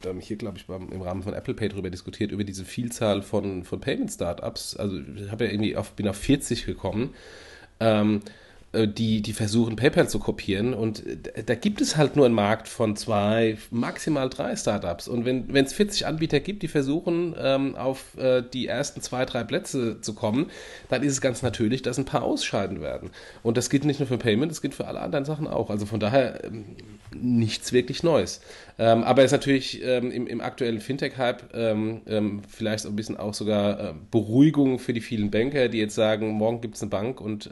[0.04, 3.64] ähm, hier, glaube ich, im Rahmen von Apple Pay darüber diskutiert, über diese Vielzahl von,
[3.64, 4.76] von Payment-Startups.
[4.76, 7.14] Also ich habe ja irgendwie auf, bin auf 40 gekommen.
[7.80, 8.30] Ähm, äh,
[8.86, 10.74] die, die versuchen, PayPal zu kopieren.
[10.74, 15.08] Und äh, da gibt es halt nur einen Markt von zwei, maximal drei Startups.
[15.08, 19.42] Und wenn es 40 Anbieter gibt, die versuchen, ähm, auf äh, die ersten zwei, drei
[19.44, 20.50] Plätze zu kommen,
[20.88, 23.10] dann ist es ganz natürlich, dass ein paar ausscheiden werden.
[23.42, 25.70] Und das gilt nicht nur für Payment, das gilt für alle anderen Sachen auch.
[25.70, 26.76] Also von daher ähm,
[27.14, 28.40] nichts wirklich Neues.
[28.78, 33.16] Ähm, aber es ist natürlich ähm, im, im, aktuellen Fintech-Hype ähm, ähm, vielleicht ein bisschen
[33.16, 36.90] auch sogar äh, Beruhigung für die vielen Banker, die jetzt sagen, morgen gibt es eine
[36.90, 37.50] Bank und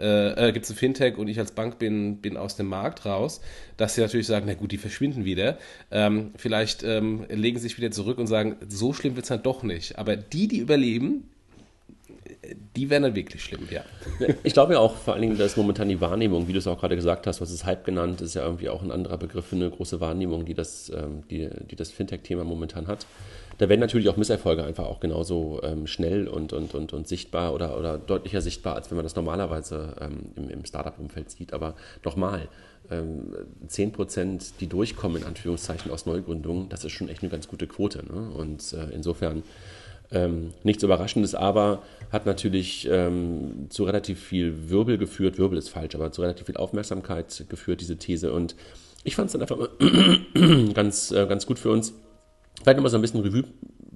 [0.00, 3.04] äh, äh gibt es ein Fintech und ich als Bank bin, bin aus dem Markt
[3.04, 3.40] raus,
[3.76, 5.58] dass sie natürlich sagen, na gut, die verschwinden wieder.
[5.90, 9.46] Ähm, vielleicht ähm, legen sie sich wieder zurück und sagen, so schlimm wird es halt
[9.46, 9.98] doch nicht.
[9.98, 11.24] Aber die, die überleben,
[12.76, 13.82] die wären dann wirklich schlimm, ja.
[14.42, 16.80] Ich glaube ja auch vor allen Dingen, dass momentan die Wahrnehmung, wie du es auch
[16.80, 19.56] gerade gesagt hast, was ist Hype genannt, ist ja irgendwie auch ein anderer Begriff für
[19.56, 23.06] eine große Wahrnehmung, die das, ähm, die, die das Fintech-Thema momentan hat.
[23.60, 27.52] Da werden natürlich auch Misserfolge einfach auch genauso ähm, schnell und, und, und, und sichtbar
[27.52, 31.52] oder, oder deutlicher sichtbar, als wenn man das normalerweise ähm, im, im Startup-Umfeld sieht.
[31.52, 32.48] Aber nochmal,
[32.90, 33.34] ähm,
[33.68, 37.98] 10%, die durchkommen, in Anführungszeichen, aus Neugründungen, das ist schon echt eine ganz gute Quote.
[37.98, 38.30] Ne?
[38.30, 39.42] Und äh, insofern
[40.10, 45.36] ähm, nichts Überraschendes, aber hat natürlich ähm, zu relativ viel Wirbel geführt.
[45.36, 48.32] Wirbel ist falsch, aber zu relativ viel Aufmerksamkeit geführt, diese These.
[48.32, 48.56] Und
[49.04, 49.68] ich fand es dann einfach
[50.72, 51.92] ganz, äh, ganz gut für uns,
[52.62, 53.44] vielleicht nochmal so ein bisschen Revue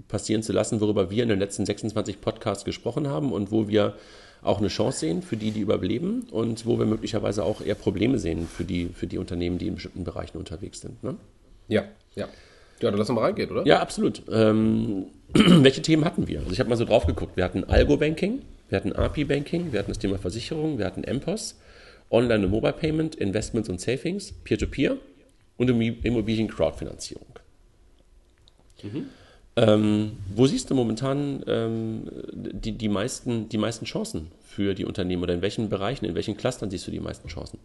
[0.09, 3.94] passieren zu lassen, worüber wir in den letzten 26 Podcasts gesprochen haben und wo wir
[4.42, 8.18] auch eine Chance sehen für die, die überleben und wo wir möglicherweise auch eher Probleme
[8.18, 11.03] sehen für die, für die Unternehmen, die in bestimmten Bereichen unterwegs sind.
[11.03, 11.16] Ne?
[11.68, 12.29] Ja, ja.
[12.81, 13.66] Ja, dann lass uns mal reingehen, oder?
[13.66, 14.22] Ja, absolut.
[14.31, 16.40] Ähm, welche Themen hatten wir?
[16.40, 17.37] Also ich habe mal so drauf geguckt.
[17.37, 21.59] Wir hatten Algo-Banking, wir hatten API-Banking, wir hatten das Thema Versicherung, wir hatten MPOS,
[22.11, 24.98] Online- und Mobile Payment, Investments und Savings, Peer-to-Peer -Peer
[25.57, 27.27] und Immobilien-Crowdfinanzierung.
[28.85, 29.07] Mhm.
[29.57, 35.23] Ähm, wo siehst du momentan ähm, die, die, meisten, die meisten Chancen für die Unternehmen
[35.23, 37.59] oder in welchen Bereichen, in welchen Clustern siehst du die meisten Chancen?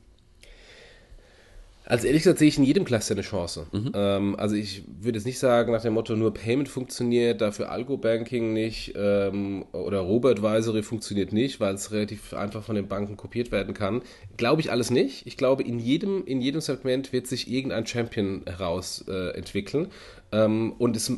[1.90, 3.66] Also ehrlich gesagt sehe ich in jedem Cluster eine Chance.
[3.72, 3.92] Mhm.
[3.96, 8.54] Ähm, also ich würde jetzt nicht sagen nach dem Motto, nur Payment funktioniert, dafür Algo-Banking
[8.54, 13.74] nicht ähm, oder Robo-Advisory funktioniert nicht, weil es relativ einfach von den Banken kopiert werden
[13.74, 14.04] kann.
[14.38, 15.26] Glaube ich alles nicht.
[15.26, 19.88] Ich glaube, in jedem, in jedem Segment wird sich irgendein Champion heraus äh, entwickeln.
[20.32, 21.12] Ähm, und es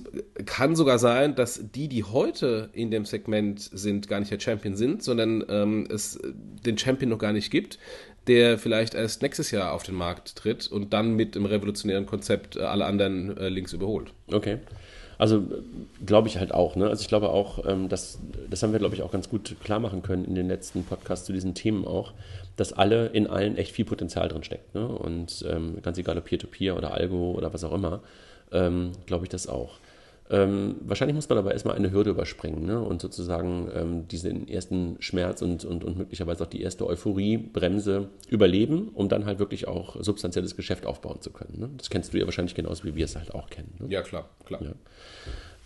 [0.46, 4.76] kann sogar sein, dass die, die heute in dem Segment sind, gar nicht der Champion
[4.76, 6.18] sind, sondern ähm, es
[6.66, 7.78] den Champion noch gar nicht gibt
[8.28, 12.56] der vielleicht erst nächstes Jahr auf den Markt tritt und dann mit dem revolutionären Konzept
[12.56, 14.14] äh, alle anderen äh, links überholt.
[14.32, 14.60] Okay.
[15.18, 15.44] Also
[16.04, 16.76] glaube ich halt auch.
[16.76, 16.88] Ne?
[16.88, 18.20] Also ich glaube auch, ähm, dass,
[18.50, 21.26] das haben wir, glaube ich, auch ganz gut klar machen können in den letzten Podcasts
[21.26, 22.14] zu diesen Themen auch,
[22.56, 24.74] dass alle in allen echt viel Potenzial drin steckt.
[24.74, 24.88] Ne?
[24.88, 28.02] Und ähm, ganz egal ob Peer-to-Peer -Peer oder Algo oder was auch immer,
[28.52, 29.80] ähm, glaube ich das auch.
[30.32, 32.80] Ähm, wahrscheinlich muss man aber erstmal eine Hürde überspringen ne?
[32.80, 38.92] und sozusagen ähm, diesen ersten Schmerz und, und, und möglicherweise auch die erste Euphorie-Bremse überleben,
[38.94, 41.60] um dann halt wirklich auch substanzielles Geschäft aufbauen zu können.
[41.60, 41.70] Ne?
[41.78, 43.74] Das kennst du ja wahrscheinlich genauso, wie wir es halt auch kennen.
[43.80, 43.88] Ne?
[43.90, 44.62] Ja, klar, klar.
[44.62, 44.72] Ja.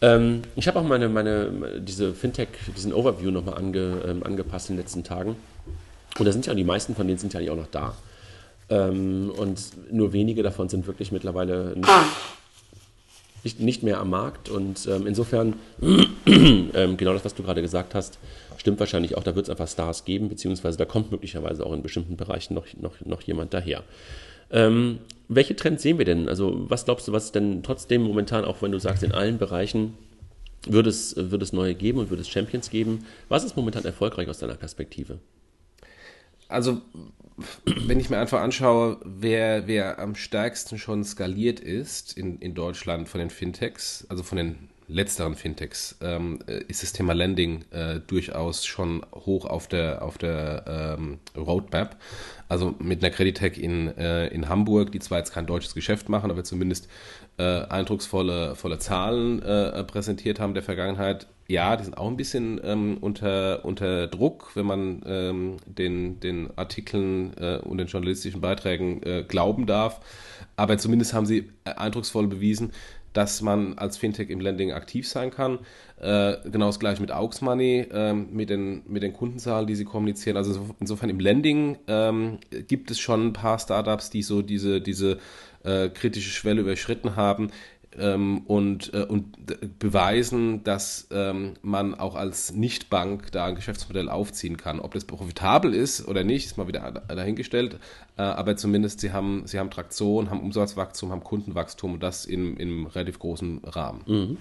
[0.02, 4.78] Ähm, ich habe auch meine, meine, diese Fintech, diesen Overview nochmal ange, ähm, angepasst in
[4.78, 5.36] den letzten Tagen.
[6.18, 7.96] Und da sind ja die meisten von denen sind ja auch noch da.
[8.70, 11.88] Ähm, und nur wenige davon sind wirklich mittlerweile nicht,
[13.46, 14.50] nicht, nicht mehr am Markt.
[14.50, 15.54] Und ähm, insofern,
[16.26, 18.20] ähm, genau das, was du gerade gesagt hast,
[18.58, 19.24] stimmt wahrscheinlich auch.
[19.24, 22.66] Da wird es einfach Stars geben, beziehungsweise da kommt möglicherweise auch in bestimmten Bereichen noch,
[22.82, 23.84] noch, noch jemand daher.
[24.52, 26.28] Ähm, welche Trends sehen wir denn?
[26.28, 29.96] Also, was glaubst du, was denn trotzdem momentan, auch wenn du sagst, in allen Bereichen
[30.68, 33.06] wird es, wird es neue geben und wird es Champions geben?
[33.30, 35.20] Was ist momentan erfolgreich aus deiner Perspektive?
[36.48, 36.82] Also,
[37.66, 43.10] wenn ich mir einfach anschaue, wer, wer am stärksten schon skaliert ist in, in Deutschland
[43.10, 48.66] von den Fintechs, also von den letzteren Fintechs, ähm, ist das Thema Lending äh, durchaus
[48.66, 51.98] schon hoch auf der, auf der ähm, Roadmap.
[52.48, 56.30] Also mit einer Creditec in, äh, in Hamburg, die zwar jetzt kein deutsches Geschäft machen,
[56.30, 56.88] aber zumindest
[57.38, 62.60] äh, eindrucksvolle volle Zahlen äh, präsentiert haben der Vergangenheit, ja, die sind auch ein bisschen
[62.64, 69.04] ähm, unter, unter Druck, wenn man ähm, den, den Artikeln äh, und den journalistischen Beiträgen
[69.04, 70.02] äh, glauben darf.
[70.56, 72.72] Aber zumindest haben sie äh, eindrucksvoll bewiesen,
[73.14, 75.60] dass man als Fintech im Lending aktiv sein kann.
[76.02, 79.86] Äh, genau das gleiche mit Aux Money, äh, mit, den, mit den Kundenzahlen, die sie
[79.86, 80.38] kommunizieren.
[80.38, 85.20] Also insofern im Lending ähm, gibt es schon ein paar Startups, die so diese, diese
[85.64, 87.52] äh, kritische Schwelle überschritten haben
[88.00, 94.58] ähm, und, äh, und beweisen, dass ähm, man auch als Nichtbank da ein Geschäftsmodell aufziehen
[94.58, 94.80] kann.
[94.80, 97.80] Ob das profitabel ist oder nicht, ist mal wieder dahingestellt.
[98.18, 102.58] Äh, aber zumindest sie haben, sie haben Traktion, haben Umsatzwachstum, haben Kundenwachstum und das in,
[102.58, 104.02] in einem relativ großen Rahmen.
[104.06, 104.38] Mhm.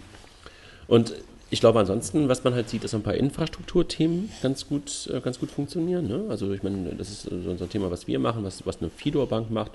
[0.86, 1.14] Und
[1.54, 5.38] ich glaube ansonsten, was man halt sieht, ist ein paar Infrastrukturthemen ganz gut, äh, ganz
[5.38, 6.08] gut funktionieren.
[6.08, 6.24] Ne?
[6.28, 9.52] Also ich meine, das ist so ein Thema, was wir machen, was, was eine Fidor-Bank
[9.52, 9.70] macht,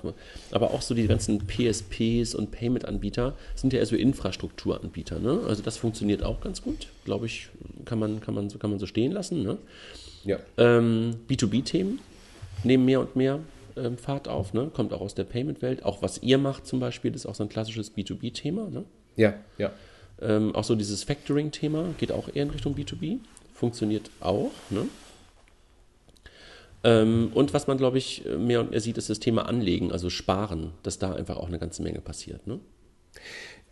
[0.52, 5.20] aber auch so die ganzen PSPs und Payment-Anbieter sind ja eher so Infrastrukturanbieter.
[5.20, 5.40] Ne?
[5.48, 7.48] Also das funktioniert auch ganz gut, glaube ich,
[7.86, 9.42] kann man, kann, man, kann man so stehen lassen.
[9.42, 9.56] Ne?
[10.24, 10.36] Ja.
[10.58, 11.98] Ähm, B2B-Themen
[12.62, 13.40] nehmen mehr und mehr
[13.78, 14.70] ähm, Fahrt auf, ne?
[14.70, 15.82] kommt auch aus der Payment-Welt.
[15.82, 18.68] Auch was ihr macht zum Beispiel, ist auch so ein klassisches B2B-Thema.
[18.68, 18.84] Ne?
[19.16, 19.72] Ja, ja.
[20.22, 23.18] Ähm, auch so dieses Factoring-Thema geht auch eher in Richtung B2B.
[23.54, 24.50] Funktioniert auch.
[24.70, 24.86] Ne?
[26.82, 30.08] Ähm, und was man, glaube ich, mehr und mehr sieht, ist das Thema Anlegen, also
[30.10, 32.46] Sparen, dass da einfach auch eine ganze Menge passiert.
[32.46, 32.58] Ne?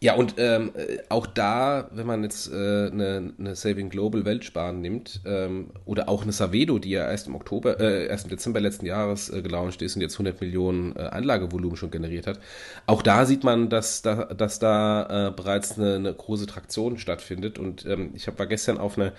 [0.01, 4.81] Ja, und ähm, äh, auch da, wenn man jetzt äh, eine, eine Saving Global Weltsparen
[4.81, 8.61] nimmt, ähm, oder auch eine Savedo, die ja erst im Oktober, äh, erst im Dezember
[8.61, 12.39] letzten Jahres äh, gelauncht ist und jetzt 100 Millionen äh, Anlagevolumen schon generiert hat,
[12.87, 17.59] auch da sieht man, dass da, dass da äh, bereits eine, eine große Traktion stattfindet.
[17.59, 19.13] Und ähm, ich hab, war gestern auf einer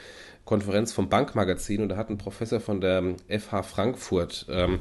[0.49, 4.79] Konferenz vom Bankmagazin und da hat ein Professor von der FH Frankfurt ähm,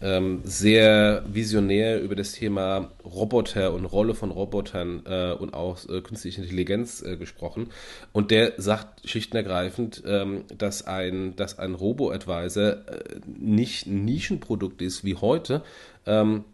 [0.00, 6.00] ähm, sehr visionär über das Thema Roboter und Rolle von Robotern äh, und auch äh,
[6.00, 7.68] künstliche Intelligenz äh, gesprochen.
[8.12, 14.06] Und der sagt schlicht und ergreifend, ähm, dass ein, dass ein Robo-Advisor äh, nicht ein
[14.06, 15.62] Nischenprodukt ist wie heute,
[16.06, 16.44] ähm,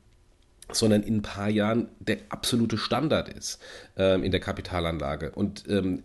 [0.73, 3.61] sondern in ein paar Jahren der absolute Standard ist
[3.97, 5.31] ähm, in der Kapitalanlage.
[5.31, 6.03] Und ähm,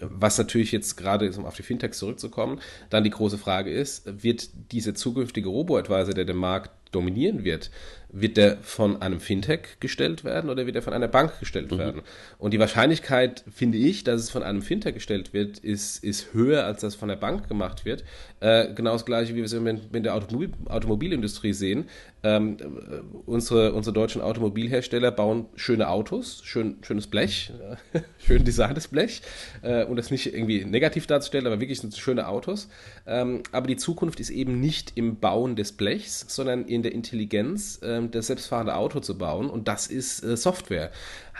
[0.00, 4.48] was natürlich jetzt gerade, um auf die Fintechs zurückzukommen, dann die große Frage ist, wird
[4.72, 7.70] dieser zukünftige Robo-Advisor, der den Markt dominieren wird,
[8.12, 11.78] wird der von einem Fintech gestellt werden oder wird er von einer Bank gestellt mhm.
[11.78, 12.02] werden?
[12.38, 16.64] Und die Wahrscheinlichkeit, finde ich, dass es von einem Fintech gestellt wird, ist, ist höher,
[16.64, 18.04] als das von der Bank gemacht wird.
[18.40, 21.88] Äh, genau das gleiche, wie wir es in der Automobil Automobilindustrie sehen.
[22.22, 27.52] Ähm, äh, unsere, unsere deutschen Automobilhersteller bauen schöne Autos, schön, schönes Blech,
[28.18, 29.22] schön designtes Blech,
[29.62, 32.68] äh, und das nicht irgendwie negativ darzustellen, aber wirklich schöne Autos.
[33.06, 37.80] Ähm, aber die Zukunft ist eben nicht im Bauen des Blechs, sondern in der Intelligenz,
[37.82, 39.50] äh, das selbstfahrende Auto zu bauen.
[39.50, 40.90] Und das ist äh, Software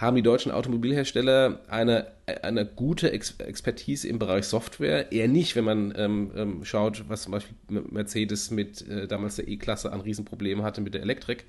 [0.00, 2.06] haben die deutschen Automobilhersteller eine,
[2.42, 5.12] eine gute Ex Expertise im Bereich Software.
[5.12, 9.48] Eher nicht, wenn man ähm, ähm, schaut, was zum Beispiel Mercedes mit äh, damals der
[9.48, 11.44] E-Klasse an Riesenproblemen hatte mit der Elektrik.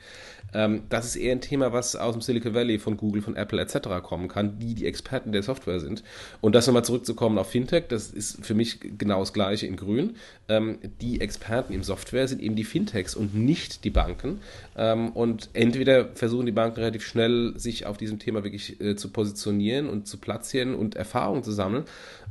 [0.54, 3.62] Ähm, das ist eher ein Thema, was aus dem Silicon Valley von Google, von Apple
[3.62, 4.04] etc.
[4.04, 6.04] kommen kann, die die Experten der Software sind.
[6.42, 10.18] Und das nochmal zurückzukommen auf Fintech, das ist für mich genau das Gleiche in Grün.
[10.50, 14.42] Ähm, die Experten im Software sind eben die Fintechs und nicht die Banken.
[14.76, 19.10] Ähm, und entweder versuchen die Banken relativ schnell, sich auf diesem Thema wirklich äh, zu
[19.10, 21.86] positionieren und zu platzieren und Erfahrungen zu sammeln.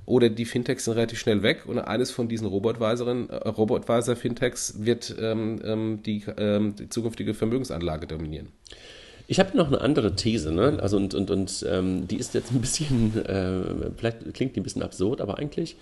[0.07, 2.49] Oder die Fintechs sind relativ schnell weg und eines von diesen
[3.31, 3.51] äh,
[4.85, 8.49] wird ähm, ähm, die, ähm, die zukünftige Vermögensanlage dominieren.
[9.27, 10.79] Ich habe noch eine andere These, ne?
[10.83, 14.65] Also und, und, und ähm, die ist jetzt ein bisschen, äh, vielleicht klingt die ein
[14.65, 15.77] bisschen absurd, aber eigentlich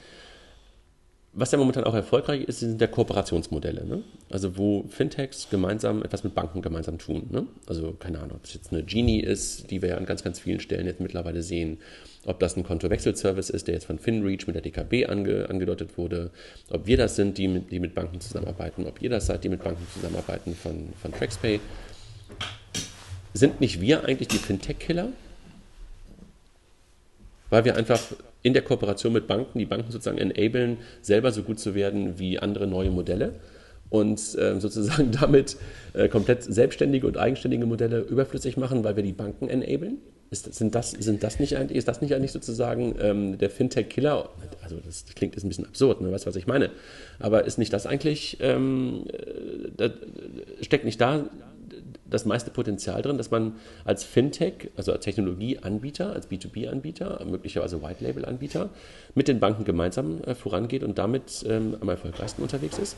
[1.39, 3.87] was ja momentan auch erfolgreich ist, sind ja Kooperationsmodelle.
[3.87, 4.03] Ne?
[4.29, 7.29] Also wo Fintechs gemeinsam etwas mit Banken gemeinsam tun.
[7.31, 7.47] Ne?
[7.67, 10.41] Also keine Ahnung, ob es jetzt eine Genie ist, die wir ja an ganz, ganz
[10.41, 11.79] vielen Stellen jetzt mittlerweile sehen.
[12.25, 16.33] Ob das ein Kontowechselservice ist, der jetzt von FinReach mit der DKB ange, angedeutet wurde.
[16.71, 18.85] Ob wir das sind, die mit, die mit Banken zusammenarbeiten.
[18.87, 21.61] Ob ihr das seid, die mit Banken zusammenarbeiten von, von TraxPay.
[23.33, 25.11] Sind nicht wir eigentlich die Fintech-Killer?
[27.51, 28.01] Weil wir einfach
[28.43, 32.39] in der Kooperation mit Banken die Banken sozusagen enablen, selber so gut zu werden wie
[32.39, 33.35] andere neue Modelle
[33.91, 35.57] und äh, sozusagen damit
[35.95, 39.99] äh, komplett selbstständige und eigenständige Modelle überflüssig machen, weil wir die Banken enablen?
[40.31, 44.29] Ist, sind, das, sind das nicht, ist das nicht eigentlich sozusagen ähm, der Fintech-Killer?
[44.63, 46.13] Also das klingt jetzt ein bisschen absurd, ne?
[46.13, 46.69] weißt du, was ich meine?
[47.19, 49.91] Aber ist nicht das eigentlich, ähm, äh, da,
[50.61, 51.31] steckt nicht da
[52.11, 58.71] das meiste Potenzial drin, dass man als Fintech, also als Technologieanbieter, als B2B-Anbieter, möglicherweise White-Label-Anbieter,
[59.15, 62.97] mit den Banken gemeinsam äh, vorangeht und damit ähm, am erfolgreichsten unterwegs ist?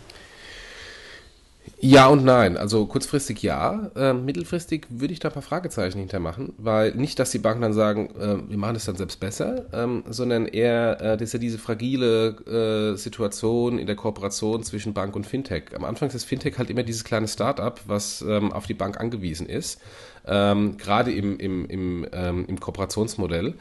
[1.78, 2.56] Ja und nein.
[2.56, 3.90] Also kurzfristig ja.
[3.96, 7.72] Äh, mittelfristig würde ich da ein paar Fragezeichen hintermachen, weil nicht, dass die Banken dann
[7.72, 11.38] sagen, äh, wir machen es dann selbst besser, ähm, sondern eher, äh, das ist ja
[11.38, 15.74] diese fragile äh, Situation in der Kooperation zwischen Bank und Fintech.
[15.74, 19.00] Am Anfang ist das Fintech halt immer dieses kleine Start-up, was ähm, auf die Bank
[19.00, 19.80] angewiesen ist,
[20.26, 23.54] ähm, gerade im, im, im, ähm, im Kooperationsmodell.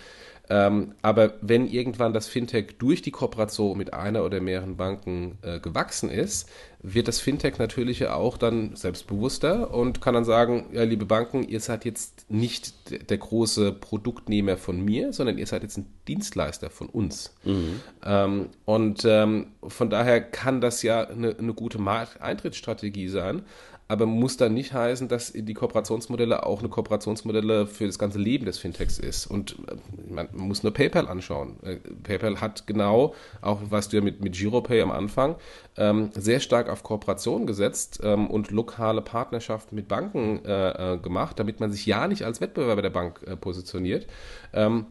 [0.49, 5.59] Ähm, aber wenn irgendwann das Fintech durch die Kooperation mit einer oder mehreren Banken äh,
[5.59, 6.49] gewachsen ist,
[6.81, 11.59] wird das Fintech natürlich auch dann selbstbewusster und kann dann sagen, ja, liebe Banken, ihr
[11.59, 16.87] seid jetzt nicht der große Produktnehmer von mir, sondern ihr seid jetzt ein Dienstleister von
[16.87, 17.35] uns.
[17.43, 17.81] Mhm.
[18.03, 23.43] Ähm, und ähm, von daher kann das ja eine, eine gute Markteintrittsstrategie sein,
[23.89, 28.45] aber muss dann nicht heißen, dass die Kooperationsmodelle auch eine Kooperationsmodelle für das ganze Leben
[28.45, 29.25] des Fintechs ist.
[29.25, 31.57] Und äh, man muss nur PayPal anschauen.
[31.63, 35.35] Äh, PayPal hat genau, auch was du ja mit, mit GiroPay am Anfang,
[35.75, 41.39] ähm, sehr stark auf Kooperation gesetzt ähm, und lokale Partnerschaften mit Banken äh, äh, gemacht,
[41.39, 44.05] damit man sich ja nicht als Wettbewerber der Bank äh, positioniert.
[44.53, 44.85] Ähm,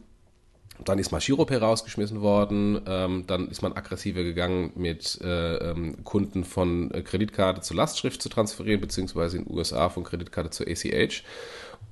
[0.85, 2.81] dann ist mal Giropay rausgeschmissen worden.
[2.87, 8.21] Ähm, dann ist man aggressiver gegangen, mit äh, ähm, Kunden von äh, Kreditkarte zu Lastschrift
[8.21, 11.23] zu transferieren, beziehungsweise in den USA von Kreditkarte zu ACH.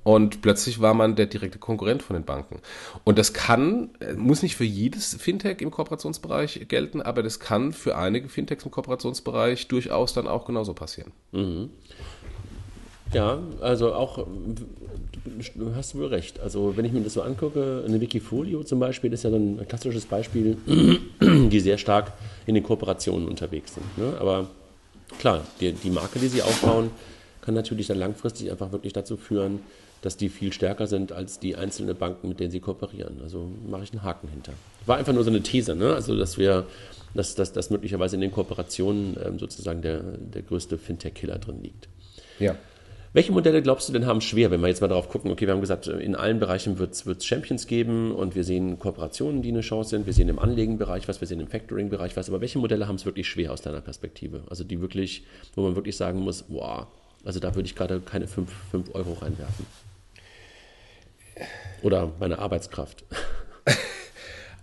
[0.04, 2.60] Und plötzlich war man der direkte Konkurrent von den Banken.
[3.04, 7.72] Und das kann, äh, muss nicht für jedes Fintech im Kooperationsbereich gelten, aber das kann
[7.72, 11.12] für einige Fintechs im Kooperationsbereich durchaus dann auch genauso passieren.
[11.32, 11.70] Mhm.
[13.12, 14.26] Ja, also auch,
[15.54, 16.40] du hast wohl recht.
[16.40, 20.06] Also wenn ich mir das so angucke, eine Wikifolio zum Beispiel ist ja ein klassisches
[20.06, 20.56] Beispiel,
[21.20, 22.12] die sehr stark
[22.46, 23.98] in den Kooperationen unterwegs sind.
[23.98, 24.14] Ne?
[24.20, 24.48] Aber
[25.18, 26.90] klar, die, die Marke, die sie aufbauen,
[27.40, 29.60] kann natürlich dann langfristig einfach wirklich dazu führen,
[30.02, 33.20] dass die viel stärker sind als die einzelnen Banken, mit denen sie kooperieren.
[33.22, 34.52] Also mache ich einen Haken hinter.
[34.86, 35.94] War einfach nur so eine These, ne?
[35.94, 36.66] Also dass wir,
[37.14, 41.88] dass, dass, dass möglicherweise in den Kooperationen ähm, sozusagen der, der größte Fintech-Killer drin liegt.
[42.38, 42.54] Ja.
[43.12, 45.54] Welche Modelle glaubst du denn haben schwer, wenn wir jetzt mal darauf gucken, okay, wir
[45.54, 49.62] haben gesagt, in allen Bereichen wird es Champions geben und wir sehen Kooperationen, die eine
[49.62, 52.86] Chance sind, wir sehen im Anlegenbereich was, wir sehen im Factoring-Bereich was, aber welche Modelle
[52.86, 54.42] haben es wirklich schwer aus deiner Perspektive?
[54.50, 56.86] Also die wirklich, wo man wirklich sagen muss, wow,
[57.24, 58.50] also da würde ich gerade keine 5
[58.92, 59.66] Euro reinwerfen.
[61.82, 63.04] Oder meine Arbeitskraft.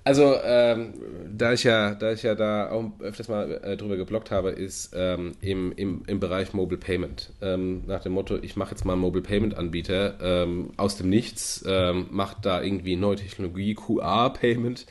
[0.08, 0.94] Also, ähm,
[1.36, 4.94] da ich ja, da ich ja da auch öfters mal äh, drüber geblockt habe, ist
[4.96, 7.34] ähm, im, im, im Bereich Mobile Payment.
[7.42, 11.10] Ähm, nach dem Motto, ich mache jetzt mal einen Mobile Payment Anbieter ähm, aus dem
[11.10, 14.86] Nichts, ähm, mache da irgendwie neue Technologie, QR Payment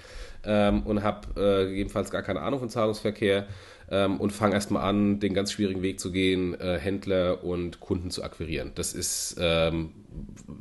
[0.45, 3.47] ähm, und habe äh, gegebenenfalls gar keine Ahnung von Zahlungsverkehr
[3.91, 8.11] ähm, und fange erstmal an, den ganz schwierigen Weg zu gehen, äh, Händler und Kunden
[8.11, 8.73] zu akquirieren.
[8.75, 9.91] Das ist ähm,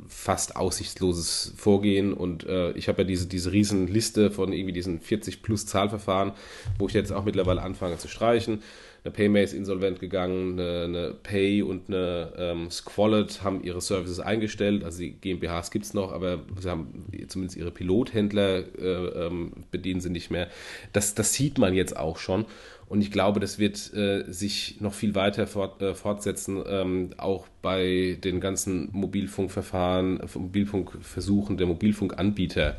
[0.08, 5.00] fast aussichtsloses Vorgehen und äh, ich habe ja diese, diese riesen Liste von irgendwie diesen
[5.00, 6.32] 40 plus Zahlverfahren,
[6.78, 8.62] wo ich jetzt auch mittlerweile anfange zu streichen.
[9.04, 14.18] Eine Paymay ist insolvent gegangen, eine, eine Pay und eine ähm, Squalid haben ihre Services
[14.18, 19.52] eingestellt, also die GmbHs gibt es noch, aber sie haben zumindest ihre Pilothändler äh, ähm,
[19.70, 20.48] bedienen sie nicht mehr.
[20.94, 22.46] Das, das sieht man jetzt auch schon
[22.94, 27.48] und ich glaube, das wird äh, sich noch viel weiter fort, äh, fortsetzen, ähm, auch
[27.60, 32.76] bei den ganzen Mobilfunkverfahren, Mobilfunkversuchen der Mobilfunkanbieter.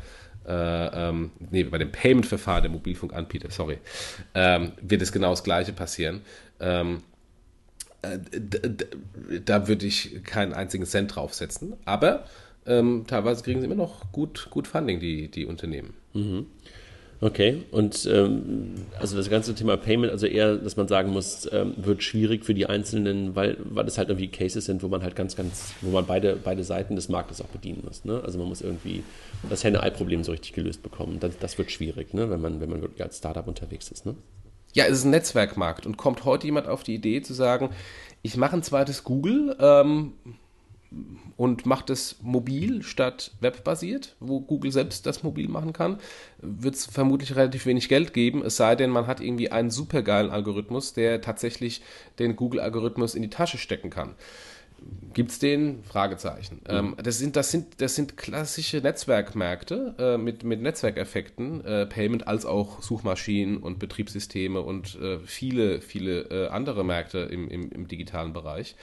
[0.48, 3.76] Äh, ähm, nee, bei dem Payment-Verfahren der Mobilfunkanbieter, sorry,
[4.34, 6.22] ähm, wird es genau das Gleiche passieren.
[6.60, 7.02] Ähm,
[8.00, 8.18] äh,
[9.44, 12.24] da würde ich keinen einzigen Cent draufsetzen, aber
[12.64, 15.92] ähm, teilweise kriegen sie immer noch gut, gut Funding, die, die Unternehmen.
[16.14, 16.46] Mhm.
[17.20, 21.72] Okay, und ähm, also das ganze Thema Payment, also eher, dass man sagen muss, ähm,
[21.76, 25.16] wird schwierig für die Einzelnen, weil, weil es halt irgendwie Cases sind, wo man halt
[25.16, 28.04] ganz, ganz, wo man beide, beide Seiten des Marktes auch bedienen muss.
[28.04, 28.20] Ne?
[28.22, 29.02] Also man muss irgendwie
[29.48, 31.18] das Henne-Ei-Problem so richtig gelöst bekommen.
[31.18, 32.28] Das, das wird schwierig, ne?
[32.28, 34.04] wenn, man, wenn man wirklich als Startup unterwegs ist.
[34.04, 34.14] Ne?
[34.74, 37.70] Ja, es ist ein Netzwerkmarkt und kommt heute jemand auf die Idee zu sagen,
[38.20, 40.12] ich mache ein zweites Google, ähm,
[41.36, 45.98] und macht es mobil statt webbasiert, wo Google selbst das mobil machen kann,
[46.38, 50.30] wird es vermutlich relativ wenig Geld geben, es sei denn, man hat irgendwie einen supergeilen
[50.30, 51.82] Algorithmus, der tatsächlich
[52.18, 54.14] den Google-Algorithmus in die Tasche stecken kann.
[55.14, 55.82] Gibt es den?
[55.84, 56.60] Fragezeichen.
[56.68, 56.76] Mhm.
[56.76, 62.28] Ähm, das, sind, das, sind, das sind klassische Netzwerkmärkte äh, mit, mit Netzwerkeffekten, äh, Payment
[62.28, 67.88] als auch Suchmaschinen und Betriebssysteme und äh, viele, viele äh, andere Märkte im, im, im
[67.88, 68.76] digitalen Bereich.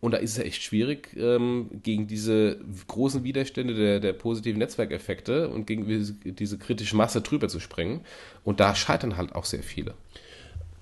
[0.00, 5.48] Und da ist es echt schwierig, ähm, gegen diese großen Widerstände der, der positiven Netzwerkeffekte
[5.48, 5.86] und gegen
[6.24, 8.02] diese kritische Masse drüber zu springen.
[8.44, 9.94] Und da scheitern halt auch sehr viele.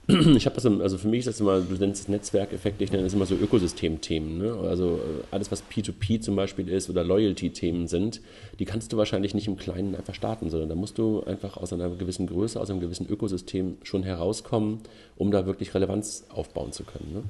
[0.36, 3.04] Ich habe das, also für mich ist das immer, du nennst es Netzwerkeffekte, ich nenne
[3.04, 4.38] das immer so Ökosystemthemen.
[4.38, 4.52] Ne?
[4.68, 8.20] Also äh, alles, was P2P zum Beispiel ist oder Loyalty-Themen sind,
[8.58, 11.72] die kannst du wahrscheinlich nicht im Kleinen einfach starten, sondern da musst du einfach aus
[11.72, 14.80] einer gewissen Größe, aus einem gewissen Ökosystem schon herauskommen,
[15.16, 17.12] um da wirklich Relevanz aufbauen zu können.
[17.14, 17.22] Ne?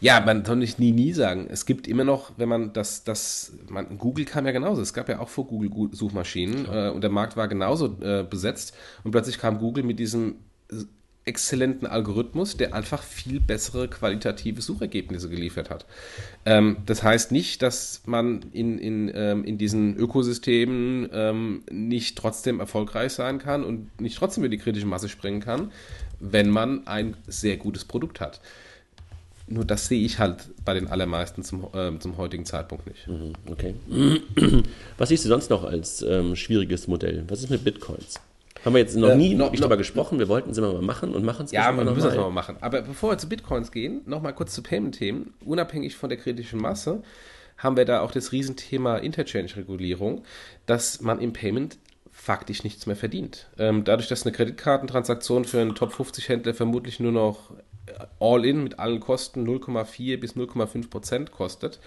[0.00, 1.46] Ja, man soll nicht nie, nie sagen.
[1.50, 4.80] Es gibt immer noch, wenn man das, das, man, Google kam ja genauso.
[4.80, 8.74] Es gab ja auch vor Google Suchmaschinen äh, und der Markt war genauso äh, besetzt
[9.04, 10.36] und plötzlich kam Google mit diesem
[11.24, 15.86] exzellenten Algorithmus, der einfach viel bessere qualitative Suchergebnisse geliefert hat.
[16.46, 22.58] Ähm, das heißt nicht, dass man in, in, ähm, in diesen Ökosystemen ähm, nicht trotzdem
[22.58, 25.72] erfolgreich sein kann und nicht trotzdem über die kritische Masse springen kann,
[26.18, 28.40] wenn man ein sehr gutes Produkt hat.
[29.50, 33.08] Nur das sehe ich halt bei den allermeisten zum, äh, zum heutigen Zeitpunkt nicht.
[33.08, 33.74] Mhm, okay.
[34.96, 37.24] Was siehst du sonst noch als ähm, schwieriges Modell?
[37.26, 38.20] Was ist mit Bitcoins?
[38.64, 40.20] Haben wir jetzt noch äh, nie wirklich noch, darüber gesprochen.
[40.20, 42.58] Wir wollten es immer mal machen und machen es Ja, wir müssen es mal machen.
[42.60, 45.34] Aber bevor wir zu Bitcoins gehen, nochmal kurz zu Payment-Themen.
[45.44, 47.02] Unabhängig von der kritischen Masse
[47.58, 50.22] haben wir da auch das Riesenthema Interchange-Regulierung,
[50.66, 51.78] dass man im Payment
[52.12, 53.48] faktisch nichts mehr verdient.
[53.58, 57.50] Ähm, dadurch, dass eine Kreditkartentransaktion für einen Top-50-Händler vermutlich nur noch
[58.18, 61.80] all-in mit allen Kosten 0,4 bis 0,5 Prozent kostet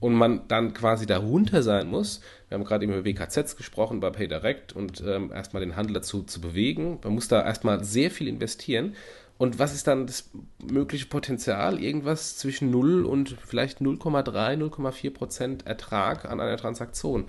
[0.00, 2.20] und man dann quasi darunter sein muss.
[2.48, 6.40] Wir haben gerade über WKZs gesprochen bei PayDirect und ähm, erstmal den Handel dazu zu
[6.40, 6.98] bewegen.
[7.04, 8.94] Man muss da erstmal sehr viel investieren.
[9.36, 10.30] Und was ist dann das
[10.62, 11.80] mögliche Potenzial?
[11.80, 17.24] Irgendwas zwischen 0 und vielleicht 0,3, 0,4 Prozent Ertrag an einer Transaktion.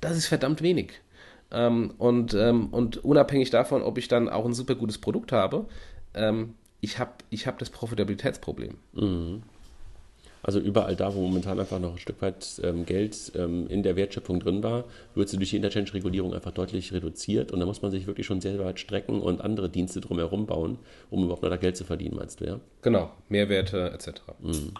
[0.00, 1.00] Das ist verdammt wenig.
[1.50, 5.66] Ähm, und, ähm, und unabhängig davon, ob ich dann auch ein super gutes Produkt habe,
[6.12, 6.54] ähm,
[6.86, 8.76] ich habe ich hab das Profitabilitätsproblem.
[8.92, 9.42] Mhm.
[10.40, 13.96] Also überall da, wo momentan einfach noch ein Stück weit ähm, Geld ähm, in der
[13.96, 14.84] Wertschöpfung drin war,
[15.16, 18.40] wird sie durch die Interchange-Regulierung einfach deutlich reduziert und da muss man sich wirklich schon
[18.40, 20.78] sehr weit strecken und andere Dienste drumherum bauen,
[21.10, 22.60] um überhaupt noch da Geld zu verdienen, meinst du, ja?
[22.82, 24.20] Genau, Mehrwerte etc.
[24.40, 24.74] Mhm.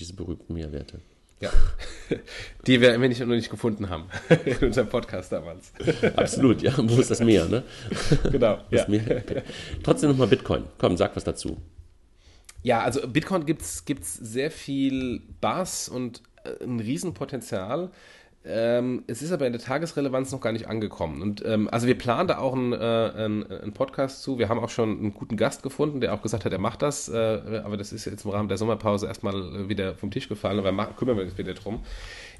[0.00, 0.98] Diese berühmten Mehrwerte.
[1.40, 1.50] Ja,
[2.66, 4.06] die wir immer nicht, noch nicht gefunden haben
[4.44, 5.72] in unserem Podcast damals.
[6.16, 6.72] Absolut, ja.
[6.76, 7.62] Wo ist das Meer, ne?
[8.30, 8.58] Genau.
[8.70, 8.84] Ja.
[8.88, 9.22] Meer.
[9.82, 10.64] Trotzdem nochmal Bitcoin.
[10.78, 11.56] Komm, sag was dazu.
[12.62, 17.90] Ja, also Bitcoin gibt es sehr viel Bass und äh, ein Riesenpotenzial.
[18.48, 21.20] Ähm, es ist aber in der Tagesrelevanz noch gar nicht angekommen.
[21.20, 24.38] Und ähm, also wir planen da auch einen, äh, einen, einen, Podcast zu.
[24.38, 27.08] Wir haben auch schon einen guten Gast gefunden, der auch gesagt hat, er macht das.
[27.08, 30.58] Äh, aber das ist jetzt im Rahmen der Sommerpause erstmal wieder vom Tisch gefallen.
[30.58, 31.80] Aber machen, kümmern wir uns wieder drum.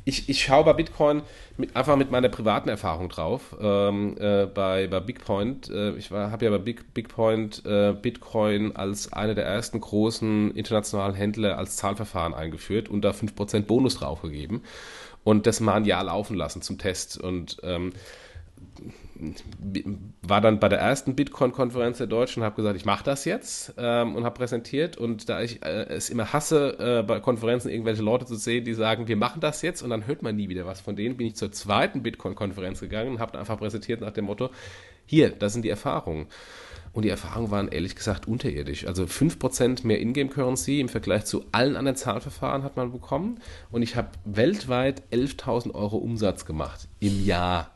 [0.08, 1.22] Ich, ich schaue bei Bitcoin
[1.56, 3.56] mit, einfach mit meiner privaten Erfahrung drauf.
[3.60, 9.12] Ähm, äh, bei, bei Bigpoint, äh, ich habe ja bei Big, Bigpoint äh, Bitcoin als
[9.12, 14.62] einer der ersten großen internationalen Händler als Zahlverfahren eingeführt und da 5% Bonus draufgegeben
[15.26, 17.18] und das mal ein Jahr laufen lassen zum Test.
[17.18, 17.92] Und ähm,
[20.22, 23.74] war dann bei der ersten Bitcoin-Konferenz der Deutschen und habe gesagt, ich mache das jetzt
[23.76, 24.96] ähm, und habe präsentiert.
[24.96, 28.74] Und da ich äh, es immer hasse, äh, bei Konferenzen irgendwelche Leute zu sehen, die
[28.74, 31.26] sagen, wir machen das jetzt und dann hört man nie wieder was von denen, bin
[31.26, 34.50] ich zur zweiten Bitcoin-Konferenz gegangen und habe einfach präsentiert nach dem Motto,
[35.06, 36.28] hier, das sind die Erfahrungen.
[36.96, 38.86] Und die Erfahrungen waren ehrlich gesagt unterirdisch.
[38.86, 43.38] Also 5% mehr Ingame-Currency im Vergleich zu allen anderen Zahlverfahren hat man bekommen.
[43.70, 47.70] Und ich habe weltweit 11.000 Euro Umsatz gemacht im Jahr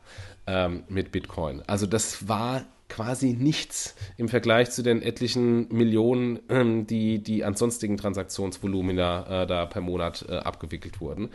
[0.47, 1.61] ähm, mit Bitcoin.
[1.67, 7.53] Also das war quasi nichts im Vergleich zu den etlichen Millionen, ähm, die, die an
[7.53, 11.29] sonstigen Transaktionsvolumina äh, da per Monat äh, abgewickelt wurden.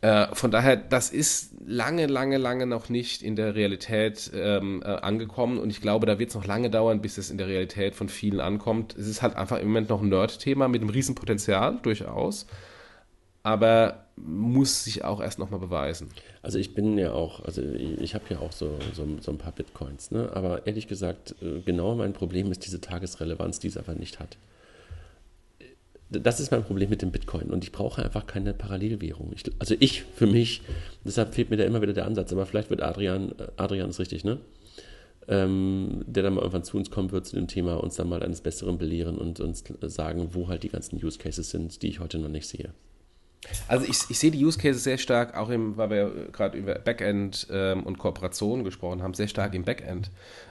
[0.00, 4.86] Äh, von daher, das ist lange, lange, lange noch nicht in der Realität ähm, äh,
[4.86, 7.94] angekommen und ich glaube, da wird es noch lange dauern, bis es in der Realität
[7.94, 8.96] von vielen ankommt.
[8.96, 12.46] Es ist halt einfach im Moment noch ein Nerd-Thema mit einem Riesenpotenzial, durchaus,
[13.42, 16.10] aber muss sich auch erst nochmal beweisen.
[16.42, 19.38] Also ich bin ja auch, also ich, ich habe ja auch so, so, so, ein
[19.38, 20.30] paar Bitcoins, ne?
[20.34, 24.36] aber ehrlich gesagt, äh, genau mein Problem ist diese Tagesrelevanz, die es einfach nicht hat
[26.10, 29.32] das ist mein Problem mit dem Bitcoin und ich brauche einfach keine Parallelwährung.
[29.34, 30.62] Ich, also ich für mich,
[31.04, 34.24] deshalb fehlt mir da immer wieder der Ansatz, aber vielleicht wird Adrian, Adrian ist richtig,
[34.24, 34.38] ne?
[35.28, 38.22] Ähm, der dann mal irgendwann zu uns kommen wird zu dem Thema, uns dann mal
[38.22, 42.00] eines Besseren belehren und uns sagen, wo halt die ganzen Use Cases sind, die ich
[42.00, 42.72] heute noch nicht sehe.
[43.68, 46.74] Also ich, ich sehe die Use Cases sehr stark, auch im, weil wir gerade über
[46.74, 50.10] Backend ähm, und Kooperationen gesprochen haben, sehr stark im Backend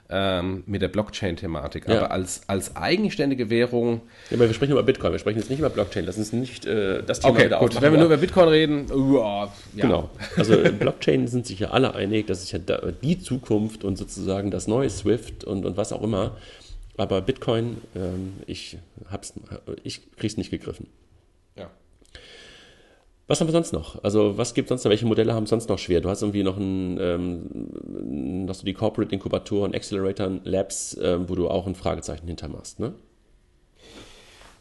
[0.10, 1.88] ähm, mit der Blockchain-Thematik.
[1.88, 1.98] Ja.
[1.98, 4.02] Aber als, als eigenständige Währung.
[4.30, 6.06] Ja, aber wir sprechen über Bitcoin, wir sprechen jetzt nicht über Blockchain.
[6.06, 7.80] Lass uns nicht äh, das Thema okay, wieder gut.
[7.80, 9.52] Wenn wir nur über Bitcoin reden, uh, ja.
[9.76, 10.10] Genau.
[10.36, 14.68] Also Blockchain sind sich ja alle einig, das ist ja die Zukunft und sozusagen das
[14.68, 16.38] neue Swift und, und was auch immer.
[16.98, 18.78] Aber Bitcoin, ähm, ich,
[19.10, 19.34] hab's,
[19.84, 20.88] ich krieg's nicht gegriffen.
[23.30, 24.04] Was haben wir sonst noch?
[24.04, 24.90] Also was gibt sonst noch?
[24.90, 26.02] Welche Modelle haben sonst noch schwer?
[26.02, 31.36] Du hast irgendwie noch ein, ähm, hast du die Corporate Inkubatoren, Accelerator Labs, ähm, wo
[31.36, 32.94] du auch ein Fragezeichen hintermachst, ne?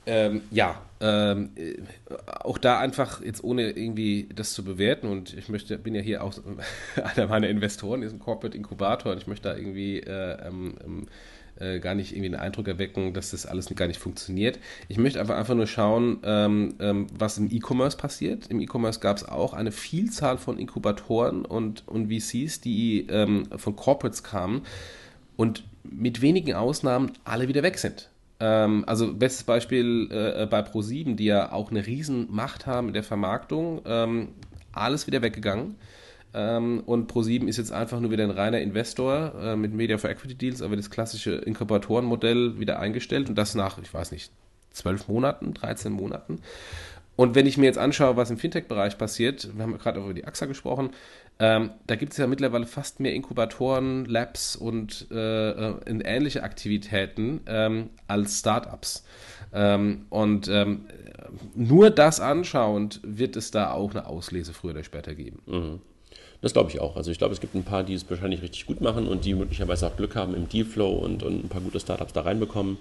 [0.04, 1.76] Ähm, ja, ähm, äh,
[2.40, 6.22] auch da einfach jetzt ohne irgendwie das zu bewerten und ich möchte, bin ja hier
[6.22, 6.34] auch
[7.16, 11.06] einer meiner Investoren, ist ein Corporate Inkubator und ich möchte da irgendwie äh, ähm, ähm
[11.60, 14.58] äh, gar nicht irgendwie einen Eindruck erwecken, dass das alles gar nicht funktioniert.
[14.88, 18.46] Ich möchte einfach, einfach nur schauen, ähm, ähm, was im E-Commerce passiert.
[18.48, 23.76] Im E-Commerce gab es auch eine Vielzahl von Inkubatoren und, und VCs, die ähm, von
[23.76, 24.62] Corporates kamen
[25.36, 31.16] und mit wenigen Ausnahmen alle wieder weg sind ähm, also bestes Beispiel äh, bei Pro7,
[31.16, 34.28] die ja auch eine Riesenmacht haben in der Vermarktung, ähm,
[34.72, 35.74] alles wieder weggegangen.
[36.34, 40.10] Ähm, und Pro7 ist jetzt einfach nur wieder ein reiner Investor äh, mit Media for
[40.10, 44.30] Equity Deals, aber das klassische Inkubatorenmodell wieder eingestellt und das nach, ich weiß nicht,
[44.70, 46.40] zwölf Monaten, 13 Monaten.
[47.16, 50.14] Und wenn ich mir jetzt anschaue, was im Fintech-Bereich passiert, wir haben gerade auch über
[50.14, 50.90] die AXA gesprochen,
[51.40, 57.90] Ähm, da gibt es ja mittlerweile fast mehr Inkubatoren, Labs und äh ähnliche Aktivitäten ähm,
[58.08, 59.04] als Startups.
[59.52, 60.86] Ähm, und ähm,
[61.54, 65.40] nur das anschauend wird es da auch eine Auslese früher oder später geben.
[65.46, 65.80] Mhm.
[66.40, 66.96] Das glaube ich auch.
[66.96, 69.34] Also ich glaube, es gibt ein paar, die es wahrscheinlich richtig gut machen und die
[69.34, 72.78] möglicherweise auch Glück haben im Dealflow und, und ein paar gute Startups da reinbekommen.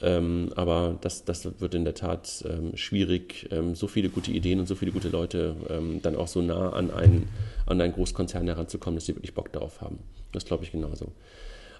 [0.00, 4.60] Ähm, aber das, das wird in der Tat ähm, schwierig, ähm, so viele gute Ideen
[4.60, 7.28] und so viele gute Leute ähm, dann auch so nah an einen,
[7.66, 9.98] an einen Großkonzern heranzukommen, dass sie wirklich Bock darauf haben.
[10.32, 11.12] Das glaube ich genauso.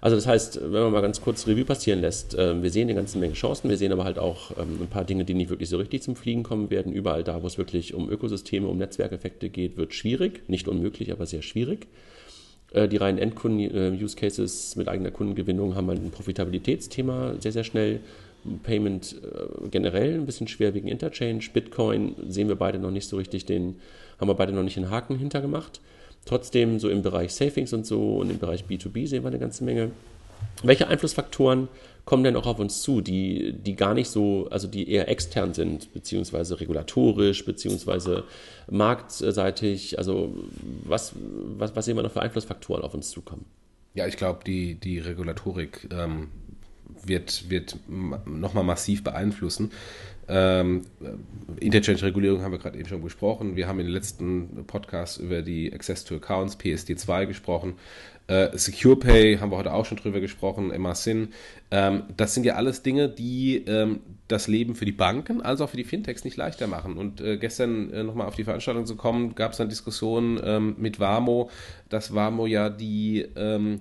[0.01, 2.95] Also das heißt, wenn man mal ganz kurz Revue passieren lässt, äh, wir sehen eine
[2.95, 5.69] ganze Menge Chancen, wir sehen aber halt auch ähm, ein paar Dinge, die nicht wirklich
[5.69, 6.93] so richtig zum Fliegen kommen werden.
[6.93, 10.47] Überall da, wo es wirklich um Ökosysteme, um Netzwerkeffekte geht, wird schwierig.
[10.47, 11.87] Nicht unmöglich, aber sehr schwierig.
[12.71, 17.99] Äh, die reinen Endkunden-Use-Cases mit eigener Kundengewinnung haben halt ein Profitabilitätsthema sehr, sehr schnell.
[18.63, 21.41] Payment äh, generell ein bisschen schwer wegen Interchange.
[21.51, 23.75] Bitcoin sehen wir beide noch nicht so richtig den,
[24.17, 25.81] haben wir beide noch nicht einen Haken hintergemacht.
[26.25, 29.63] Trotzdem, so im Bereich Savings und so und im Bereich B2B sehen wir eine ganze
[29.63, 29.91] Menge.
[30.63, 31.67] Welche Einflussfaktoren
[32.05, 35.53] kommen denn auch auf uns zu, die, die gar nicht so, also die eher extern
[35.53, 38.23] sind, beziehungsweise regulatorisch, beziehungsweise
[38.69, 39.97] marktseitig?
[39.97, 40.33] Also
[40.83, 43.45] was, was, was sehen wir noch für Einflussfaktoren auf uns zukommen?
[43.93, 46.29] Ja, ich glaube, die, die Regulatorik ähm,
[47.03, 47.77] wird, wird
[48.25, 49.71] nochmal massiv beeinflussen.
[50.29, 50.83] Ähm,
[51.59, 53.55] Interchange-Regulierung haben wir gerade eben schon besprochen.
[53.55, 57.75] Wir haben in den letzten Podcasts über die Access to Accounts, PSD2 gesprochen.
[58.27, 61.29] Äh, Secure Pay haben wir heute auch schon drüber gesprochen, MRSIN.
[61.71, 65.69] Ähm, das sind ja alles Dinge, die ähm, das Leben für die Banken als auch
[65.71, 66.97] für die Fintechs nicht leichter machen.
[66.97, 70.75] Und äh, gestern äh, nochmal auf die Veranstaltung zu kommen, gab es eine Diskussion ähm,
[70.77, 71.49] mit Wamo,
[71.89, 73.79] dass Wamo ja die ähm,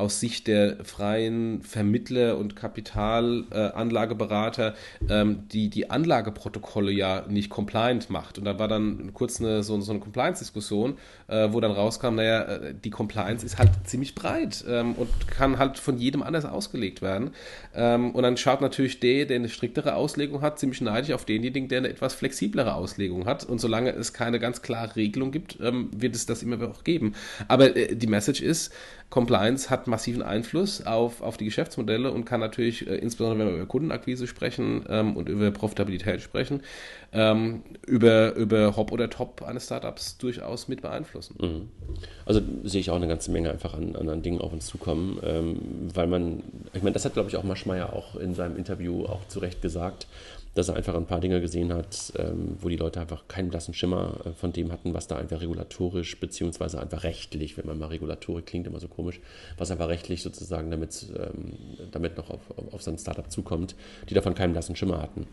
[0.00, 4.74] aus Sicht der freien Vermittler und Kapitalanlageberater
[5.08, 8.38] äh, ähm, die, die Anlageprotokolle ja nicht compliant macht.
[8.38, 10.96] Und da war dann kurz eine, so, so eine Compliance-Diskussion,
[11.28, 15.58] äh, wo dann rauskam, naja, äh, die Compliance ist halt ziemlich breit ähm, und kann
[15.58, 17.32] halt von jedem anders ausgelegt werden.
[17.74, 21.68] Ähm, und dann schaut natürlich der, der eine striktere Auslegung hat, ziemlich neidisch auf denjenigen,
[21.68, 23.44] der eine etwas flexiblere Auslegung hat.
[23.44, 27.14] Und solange es keine ganz klare Regelung gibt, ähm, wird es das immer auch geben.
[27.48, 28.72] Aber äh, die Message ist,
[29.10, 33.56] Compliance hat massiven Einfluss auf, auf die Geschäftsmodelle und kann natürlich, äh, insbesondere wenn wir
[33.56, 36.62] über Kundenakquise sprechen ähm, und über Profitabilität sprechen,
[37.12, 41.36] ähm, über, über Hop oder Top eines Startups durchaus mit beeinflussen.
[41.40, 41.68] Mhm.
[42.24, 45.58] Also sehe ich auch eine ganze Menge einfach an, an Dingen auf uns zukommen, ähm,
[45.92, 49.26] weil man, ich meine, das hat glaube ich auch Maschmeyer auch in seinem Interview auch
[49.26, 50.06] zu Recht gesagt,
[50.54, 53.72] dass er einfach ein paar Dinge gesehen hat, ähm, wo die Leute einfach keinen blassen
[53.72, 57.86] Schimmer äh, von dem hatten, was da einfach regulatorisch beziehungsweise einfach rechtlich, wenn man mal
[57.86, 59.20] Regulatorik klingt immer so komisch,
[59.58, 61.56] was einfach rechtlich sozusagen damit, ähm,
[61.92, 62.40] damit noch auf,
[62.72, 63.76] auf sein Startup zukommt,
[64.08, 65.26] die davon keinen blassen Schimmer hatten.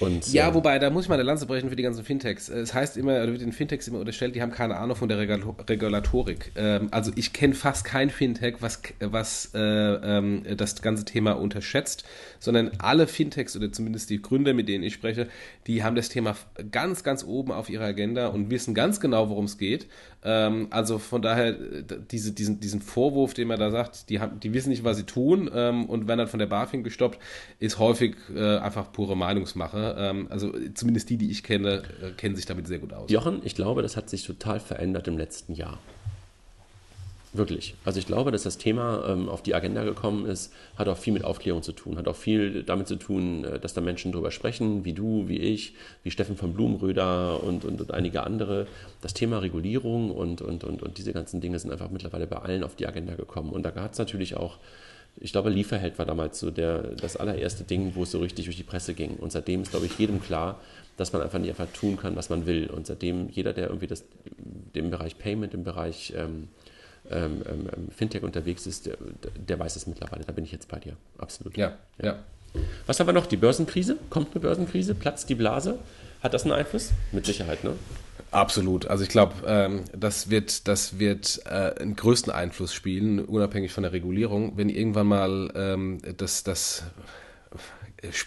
[0.00, 2.48] Und, ja, äh, wobei, da muss ich mal eine Lanze brechen für die ganzen Fintechs.
[2.48, 5.18] Es heißt immer, oder wird den Fintechs immer unterstellt, die haben keine Ahnung von der
[5.18, 6.52] Regulatorik.
[6.56, 12.04] Ähm, also ich kenne fast kein Fintech, was, was äh, ähm, das ganze Thema unterschätzt,
[12.40, 15.28] sondern alle Fintechs oder zumindest die Gründer, mit denen ich spreche,
[15.66, 16.36] die haben das Thema
[16.70, 19.86] ganz, ganz oben auf ihrer Agenda und wissen ganz genau, worum es geht.
[20.24, 24.54] Ähm, also von daher, diese, diesen, diesen Vorwurf, den man da sagt, die, haben, die
[24.54, 27.18] wissen nicht, was sie tun ähm, und werden dann von der BaFin gestoppt,
[27.58, 29.83] ist häufig äh, einfach pure Meinungsmache.
[29.96, 33.10] Ähm, also zumindest die, die ich kenne, äh, kennen sich damit sehr gut aus.
[33.10, 35.78] Jochen, ich glaube, das hat sich total verändert im letzten Jahr.
[37.34, 37.74] Wirklich.
[37.84, 41.12] Also ich glaube, dass das Thema ähm, auf die Agenda gekommen ist, hat auch viel
[41.12, 44.30] mit Aufklärung zu tun, hat auch viel damit zu tun, äh, dass da Menschen drüber
[44.30, 45.74] sprechen, wie du, wie ich,
[46.04, 48.68] wie Steffen von Blumenröder und, und, und einige andere.
[49.02, 52.62] Das Thema Regulierung und, und, und, und diese ganzen Dinge sind einfach mittlerweile bei allen
[52.62, 53.50] auf die Agenda gekommen.
[53.50, 54.58] Und da hat es natürlich auch,
[55.20, 58.56] ich glaube, Lieferheld war damals so der, das allererste Ding, wo es so richtig durch
[58.56, 59.16] die Presse ging.
[59.16, 60.60] Und seitdem ist, glaube ich, jedem klar,
[60.96, 62.68] dass man einfach nicht einfach tun kann, was man will.
[62.68, 64.04] Und seitdem jeder, der irgendwie das,
[64.74, 66.48] dem Bereich Payment, im Bereich ähm,
[67.10, 68.96] ähm, ähm, ähm, Fintech unterwegs ist, der,
[69.48, 70.24] der, weiß es mittlerweile.
[70.24, 70.96] Da bin ich jetzt bei dir.
[71.18, 71.56] Absolut.
[71.56, 72.06] Ja, ja.
[72.06, 72.18] ja.
[72.86, 73.26] Was haben wir noch?
[73.26, 73.98] Die Börsenkrise?
[74.10, 74.94] Kommt eine Börsenkrise?
[74.94, 75.78] Platzt die Blase?
[76.22, 76.92] Hat das einen Einfluss?
[77.12, 77.74] Mit Sicherheit, ne?
[78.34, 78.86] Absolut.
[78.88, 83.82] Also ich glaube, ähm, das wird, das wird äh, einen größten Einfluss spielen, unabhängig von
[83.82, 86.84] der Regulierung, wenn irgendwann mal ähm, das, das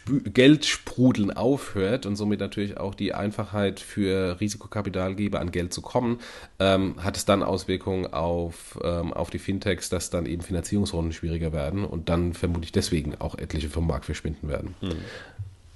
[0.06, 6.20] Geldsprudeln aufhört und somit natürlich auch die Einfachheit für Risikokapitalgeber an Geld zu kommen,
[6.60, 11.54] ähm, hat es dann Auswirkungen auf, ähm, auf die Fintechs, dass dann eben Finanzierungsrunden schwieriger
[11.54, 14.76] werden und dann vermutlich deswegen auch etliche vom Markt verschwinden werden.
[14.82, 14.96] Mhm.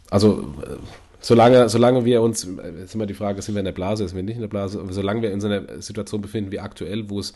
[0.10, 0.78] Also äh,
[1.22, 4.24] solange, solange wir uns, ist immer die Frage, sind wir in der Blase, sind wir
[4.24, 7.34] nicht in der Blase, solange wir in so einer Situation befinden wie aktuell, wo es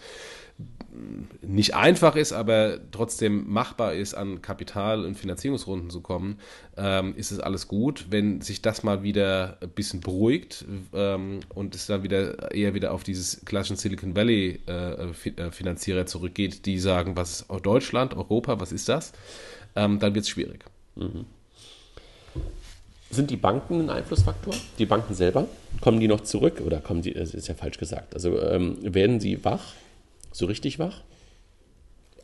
[1.42, 6.40] nicht einfach ist, aber trotzdem machbar ist, an Kapital- und Finanzierungsrunden zu kommen,
[6.78, 8.06] ähm, ist es alles gut.
[8.10, 12.94] Wenn sich das mal wieder ein bisschen beruhigt ähm, und es dann wieder eher wieder
[12.94, 18.60] auf dieses klassischen Silicon Valley äh, äh Finanzierer zurückgeht, die sagen, was ist Deutschland, Europa,
[18.60, 19.12] was ist das,
[19.76, 20.64] ähm, dann wird es schwierig.
[20.96, 21.26] Mhm.
[23.16, 24.54] Sind die Banken ein Einflussfaktor?
[24.78, 25.48] Die Banken selber?
[25.82, 29.20] Kommen die noch zurück oder kommen die, das ist ja falsch gesagt, also ähm, werden
[29.20, 29.74] sie wach?
[30.36, 31.02] so richtig wach?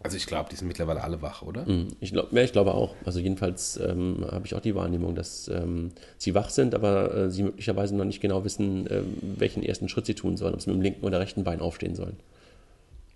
[0.04, 1.64] Also ich glaube, die sind mittlerweile alle wach, oder?
[1.66, 1.90] Mhm.
[2.00, 2.96] Ich, glaub, ja, ich glaube auch.
[3.06, 7.30] Also jedenfalls ähm, habe ich auch die Wahrnehmung, dass ähm, sie wach sind, aber äh,
[7.30, 10.72] sie möglicherweise noch nicht genau wissen, äh, welchen ersten Schritt sie tun sollen, ob sie
[10.72, 12.18] mit dem linken oder rechten Bein aufstehen sollen.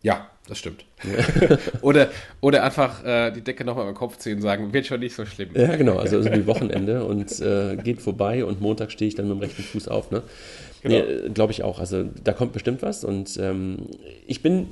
[0.06, 0.86] Ja, das stimmt.
[1.82, 5.16] oder, oder einfach äh, die Decke nochmal im Kopf ziehen und sagen, wird schon nicht
[5.16, 5.49] so schlimm.
[5.56, 5.97] Ja, genau.
[5.97, 9.41] Also, also wie Wochenende und äh, geht vorbei und Montag stehe ich dann mit dem
[9.41, 10.12] rechten Fuß auf.
[10.12, 10.22] Ne?
[10.84, 10.95] Genau.
[10.95, 11.80] Nee, glaube ich auch.
[11.80, 13.03] Also da kommt bestimmt was.
[13.03, 13.88] Und ähm,
[14.28, 14.68] ich bin,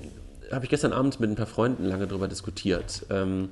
[0.51, 3.49] habe ich gestern Abend mit ein paar Freunden lange darüber diskutiert, ähm,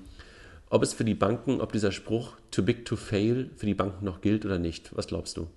[0.69, 4.05] ob es für die Banken, ob dieser Spruch too big to fail für die Banken
[4.05, 4.95] noch gilt oder nicht.
[4.95, 5.47] Was glaubst du?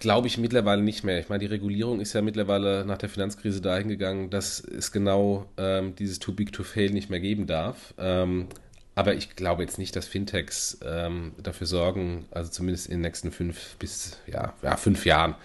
[0.00, 1.18] Glaube ich mittlerweile nicht mehr.
[1.18, 5.46] Ich meine, die Regulierung ist ja mittlerweile nach der Finanzkrise dahin gegangen, dass es genau
[5.56, 7.94] ähm, dieses Too Big to Fail nicht mehr geben darf.
[7.98, 8.48] Ähm,
[8.94, 13.30] aber ich glaube jetzt nicht, dass Fintechs ähm, dafür sorgen, also zumindest in den nächsten
[13.30, 15.36] fünf bis ja, ja fünf Jahren,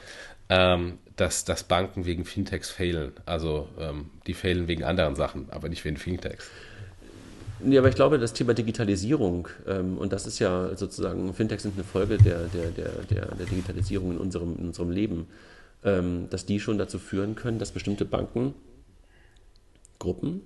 [0.49, 3.13] ähm, dass, dass Banken wegen Fintechs failen.
[3.25, 6.49] Also ähm, die failen wegen anderen Sachen, aber nicht wegen Fintechs.
[7.65, 11.75] Ja, aber ich glaube, das Thema Digitalisierung, ähm, und das ist ja sozusagen, Fintechs sind
[11.75, 15.27] eine Folge der, der, der, der, Digitalisierung in unserem, in unserem Leben,
[15.83, 18.53] ähm, dass die schon dazu führen können, dass bestimmte Banken,
[19.99, 20.41] Gruppen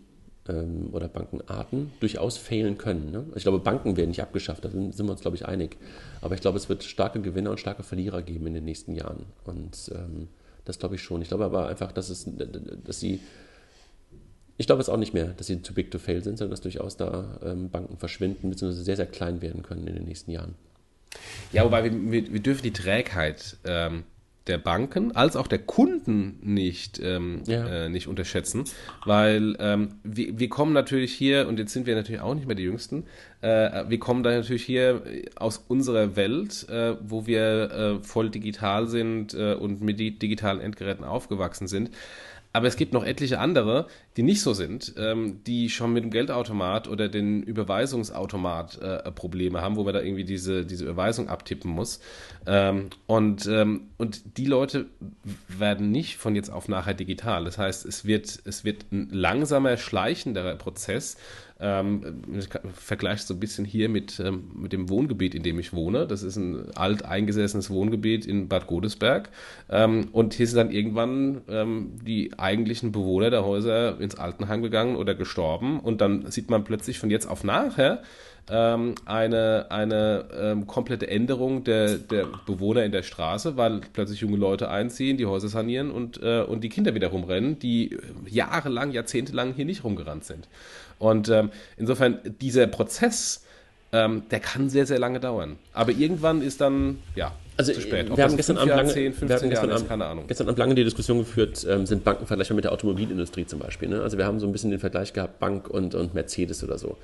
[0.48, 3.12] ähm, oder Bankenarten durchaus fehlen können.
[3.12, 3.26] Ne?
[3.36, 5.78] Ich glaube, Banken werden nicht abgeschafft, da sind, wir uns, glaube ich, einig.
[6.22, 9.26] Aber ich glaube, es wird starke Gewinner und starke Verlierer geben in den nächsten Jahren.
[9.46, 10.28] Und ähm,
[10.66, 11.22] das glaube ich schon.
[11.22, 12.28] Ich glaube aber einfach, dass, es,
[12.86, 13.22] dass sie.
[14.58, 16.62] Ich glaube es auch nicht mehr, dass sie too big to fail sind, sondern dass
[16.62, 18.72] durchaus da ähm, Banken verschwinden bzw.
[18.72, 20.56] sehr, sehr klein werden können in den nächsten Jahren.
[21.52, 24.04] Ja, wobei wir, wir, wir dürfen die Trägheit ähm,
[24.48, 27.86] der Banken als auch der Kunden nicht, ähm, ja.
[27.86, 28.64] äh, nicht unterschätzen,
[29.06, 32.56] weil ähm, wir, wir kommen natürlich hier, und jetzt sind wir natürlich auch nicht mehr
[32.56, 33.04] die Jüngsten,
[33.42, 35.04] äh, wir kommen da natürlich hier
[35.36, 41.04] aus unserer Welt, äh, wo wir äh, voll digital sind äh, und mit digitalen Endgeräten
[41.04, 41.92] aufgewachsen sind.
[42.58, 43.86] Aber es gibt noch etliche andere,
[44.18, 49.62] die nicht so sind, ähm, die schon mit dem Geldautomat oder den Überweisungsautomat äh, Probleme
[49.62, 52.00] haben, wo man da irgendwie diese, diese Überweisung abtippen muss.
[52.48, 54.86] Ähm, und, ähm, und die Leute
[55.48, 57.44] werden nicht von jetzt auf nachher digital.
[57.44, 61.18] Das heißt, es wird, es wird ein langsamer, schleichenderer Prozess
[61.60, 65.74] ähm, ich vergleiche so ein bisschen hier mit, ähm, mit dem Wohngebiet, in dem ich
[65.74, 66.06] wohne.
[66.06, 69.30] Das ist ein alteingesessenes Wohngebiet in Bad Godesberg.
[69.70, 74.96] Ähm, und hier sind dann irgendwann ähm, die eigentlichen Bewohner der Häuser ins Altenheim gegangen
[74.96, 75.80] oder gestorben.
[75.80, 78.04] Und dann sieht man plötzlich von jetzt auf nachher,
[78.50, 84.38] ähm, eine, eine ähm, komplette Änderung der, der Bewohner in der Straße, weil plötzlich junge
[84.38, 89.54] Leute einziehen, die Häuser sanieren und, äh, und die Kinder wieder rumrennen, die jahrelang, jahrzehntelang
[89.54, 90.48] hier nicht rumgerannt sind.
[91.00, 93.46] Und ähm, insofern, dieser Prozess,
[93.92, 95.58] ähm, der kann sehr, sehr lange dauern.
[95.74, 98.12] Aber irgendwann ist dann, ja, also, zu spät.
[98.12, 100.26] Ob wir haben gestern Abend lange, 10, 15 Jahre ist, keine Ahnung.
[100.28, 103.90] Gestern Abend lange die Diskussion geführt, ähm, sind Banken vergleichbar mit der Automobilindustrie zum Beispiel.
[103.90, 104.02] Ne?
[104.02, 106.98] Also wir haben so ein bisschen den Vergleich gehabt, Bank und, und Mercedes oder so.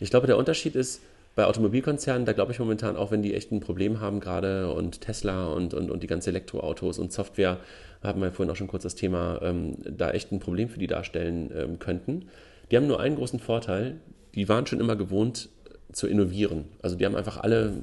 [0.00, 1.00] Ich glaube, der Unterschied ist,
[1.36, 5.00] bei Automobilkonzernen, da glaube ich momentan auch, wenn die echt ein Problem haben gerade und
[5.00, 7.58] Tesla und, und, und die ganzen Elektroautos und Software,
[8.02, 10.86] haben wir vorhin auch schon kurz das Thema, ähm, da echt ein Problem für die
[10.86, 12.28] darstellen ähm, könnten.
[12.70, 13.96] Die haben nur einen großen Vorteil,
[14.34, 15.50] die waren schon immer gewohnt
[15.92, 16.64] zu innovieren.
[16.82, 17.74] Also die haben einfach alle,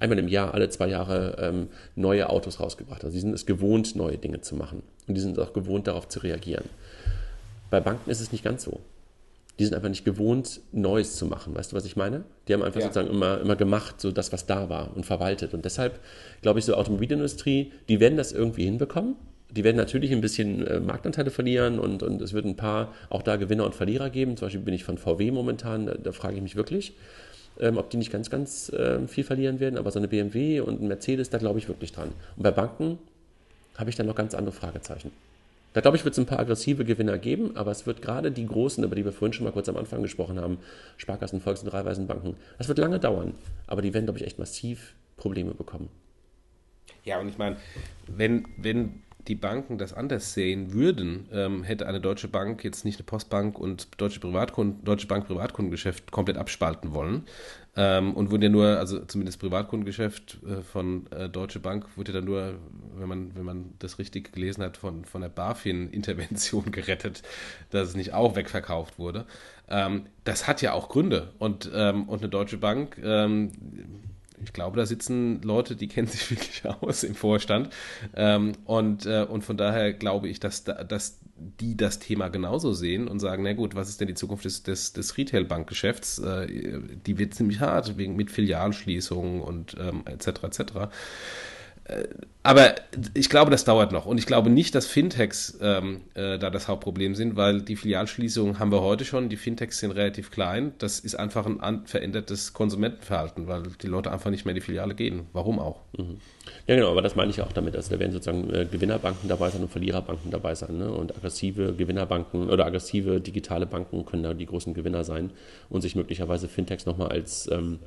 [0.00, 3.04] einmal im Jahr, alle zwei Jahre ähm, neue Autos rausgebracht.
[3.04, 4.82] Also die sind es gewohnt, neue Dinge zu machen.
[5.06, 6.64] Und die sind auch gewohnt, darauf zu reagieren.
[7.70, 8.80] Bei Banken ist es nicht ganz so.
[9.62, 11.54] Die sind einfach nicht gewohnt, Neues zu machen.
[11.54, 12.24] Weißt du, was ich meine?
[12.48, 12.86] Die haben einfach ja.
[12.86, 15.54] sozusagen immer, immer gemacht, so das, was da war und verwaltet.
[15.54, 16.00] Und deshalb
[16.40, 19.14] glaube ich, so Automobilindustrie, die werden das irgendwie hinbekommen
[19.50, 23.22] die werden natürlich ein bisschen äh, Marktanteile verlieren und, und es wird ein paar auch
[23.22, 24.36] da Gewinner und Verlierer geben.
[24.36, 26.94] Zum Beispiel bin ich von VW momentan, da, da frage ich mich wirklich,
[27.60, 29.76] ähm, ob die nicht ganz, ganz äh, viel verlieren werden.
[29.76, 32.12] Aber so eine BMW und ein Mercedes, da glaube ich wirklich dran.
[32.36, 32.98] Und bei Banken
[33.76, 35.12] habe ich dann noch ganz andere Fragezeichen.
[35.72, 38.46] Da glaube ich, wird es ein paar aggressive Gewinner geben, aber es wird gerade die
[38.46, 40.58] großen, über die wir vorhin schon mal kurz am Anfang gesprochen haben,
[40.96, 43.34] Sparkassen, Volks- und Raiffeisenbanken, das wird lange dauern.
[43.66, 45.88] Aber die werden, glaube ich, echt massiv Probleme bekommen.
[47.04, 47.56] Ja, und ich meine,
[48.06, 52.98] wenn, wenn die Banken das anders sehen würden, ähm, hätte eine Deutsche Bank jetzt nicht
[52.98, 57.24] eine Postbank und Deutsche, Privatkunden, Deutsche Bank Privatkundengeschäft komplett abspalten wollen.
[57.74, 62.24] Ähm, und wurde ja nur, also zumindest Privatkundengeschäft äh, von äh, Deutsche Bank wurde dann
[62.24, 62.58] nur,
[62.96, 67.22] wenn man, wenn man das richtig gelesen hat, von, von der BaFin-Intervention gerettet,
[67.70, 69.24] dass es nicht auch wegverkauft wurde.
[69.68, 71.32] Ähm, das hat ja auch Gründe.
[71.38, 73.52] Und, ähm, und eine Deutsche Bank ähm,
[74.44, 77.70] ich glaube, da sitzen Leute, die kennen sich wirklich aus im Vorstand.
[78.14, 81.20] Ähm, und, äh, und von daher glaube ich, dass, dass
[81.60, 84.62] die das Thema genauso sehen und sagen, na gut, was ist denn die Zukunft des,
[84.62, 86.18] des, des Retail-Bankgeschäfts?
[86.18, 86.46] Äh,
[87.06, 90.44] die wird ziemlich hart, wegen, mit Filialschließungen und ähm, etc.
[90.44, 90.72] etc.
[91.84, 92.04] Äh,
[92.44, 92.74] aber
[93.14, 94.04] ich glaube, das dauert noch.
[94.04, 98.58] Und ich glaube nicht, dass Fintechs ähm, äh, da das Hauptproblem sind, weil die Filialschließungen
[98.58, 99.28] haben wir heute schon.
[99.28, 100.72] Die Fintechs sind relativ klein.
[100.78, 104.94] Das ist einfach ein verändertes Konsumentenverhalten, weil die Leute einfach nicht mehr in die Filiale
[104.94, 105.26] gehen.
[105.32, 105.82] Warum auch?
[105.96, 106.18] Mhm.
[106.66, 107.76] Ja, genau, aber das meine ich auch damit.
[107.76, 110.78] Also da werden sozusagen äh, Gewinnerbanken dabei sein und Verliererbanken dabei sein.
[110.78, 110.90] Ne?
[110.90, 115.30] Und aggressive Gewinnerbanken oder aggressive digitale Banken können da die großen Gewinner sein
[115.68, 117.78] und sich möglicherweise Fintechs nochmal als ähm,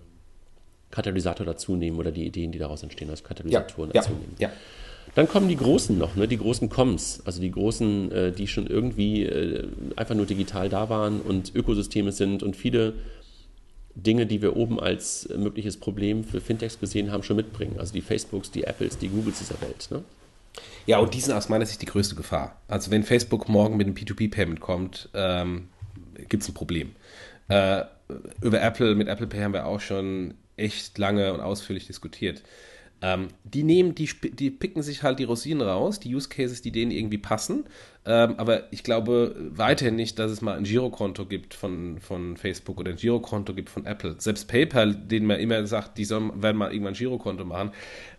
[0.92, 4.36] Katalysator dazu nehmen oder die Ideen, die daraus entstehen, als Katalysatoren ja, dazu nehmen.
[4.40, 4.52] Ja.
[5.14, 6.28] Dann kommen die Großen noch, ne?
[6.28, 10.90] die großen Coms, also die Großen, äh, die schon irgendwie äh, einfach nur digital da
[10.90, 12.94] waren und Ökosysteme sind und viele
[13.96, 17.78] Dinge, die wir oben als mögliches Problem für Fintechs gesehen haben, schon mitbringen.
[17.80, 19.88] Also die Facebooks, die Apples, die Googles dieser Welt.
[19.90, 20.04] Ne?
[20.86, 22.60] Ja, und die sind aus meiner Sicht die größte Gefahr.
[22.68, 25.70] Also wenn Facebook morgen mit einem P2P-Payment kommt, ähm,
[26.28, 26.92] gibt es ein Problem.
[27.48, 27.84] Äh,
[28.42, 32.44] über Apple, mit Apple Pay haben wir auch schon echt lange und ausführlich diskutiert.
[33.02, 36.72] Ähm, die nehmen, die, die picken sich halt die Rosinen raus, die Use Cases, die
[36.72, 37.66] denen irgendwie passen.
[38.06, 42.80] Ähm, aber ich glaube weiterhin nicht, dass es mal ein Girokonto gibt von, von Facebook
[42.80, 44.16] oder ein Girokonto gibt von Apple.
[44.20, 47.72] Selbst PayPal, denen man immer sagt, die sollen, werden mal irgendwann ein Girokonto machen,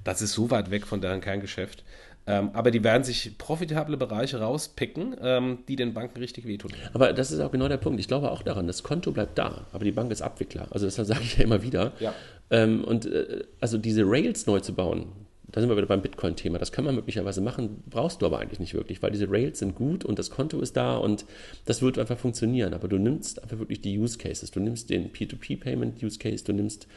[0.05, 1.83] das ist so weit weg von deren Kerngeschäft.
[2.27, 6.73] Ähm, aber die werden sich profitable Bereiche rauspicken, ähm, die den Banken richtig wehtun.
[6.93, 8.01] Aber das ist auch genau der Punkt.
[8.01, 10.67] Ich glaube auch daran, das Konto bleibt da, aber die Bank ist Abwickler.
[10.71, 11.93] Also das sage ich ja immer wieder.
[12.01, 12.13] Ja.
[12.51, 15.07] Ähm, und äh, also diese Rails neu zu bauen,
[15.49, 16.59] da sind wir wieder beim Bitcoin-Thema.
[16.59, 19.77] Das kann man möglicherweise machen, brauchst du aber eigentlich nicht wirklich, weil diese Rails sind
[19.77, 21.25] gut und das Konto ist da und
[21.65, 22.75] das wird einfach funktionieren.
[22.75, 24.51] Aber du nimmst einfach wirklich die Use Cases.
[24.51, 26.89] Du nimmst den P2P-Payment-Use Case, du nimmst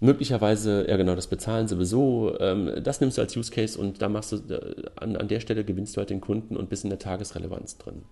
[0.00, 4.08] möglicherweise, ja genau, das Bezahlen sowieso, ähm, das nimmst du als Use Case und da
[4.08, 6.90] machst du, äh, an, an der Stelle gewinnst du halt den Kunden und bist in
[6.90, 8.02] der Tagesrelevanz drin.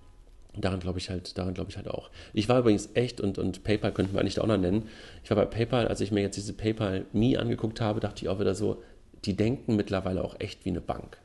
[0.57, 2.11] Daran glaube ich halt, daran glaube ich halt auch.
[2.33, 4.89] Ich war übrigens echt und, und PayPal könnten wir eigentlich auch noch nennen.
[5.25, 8.29] Ich war bei PayPal, als ich mir jetzt diese PayPal Me angeguckt habe, dachte ich
[8.29, 8.83] auch wieder so,
[9.25, 11.19] die denken mittlerweile auch echt wie eine Bank.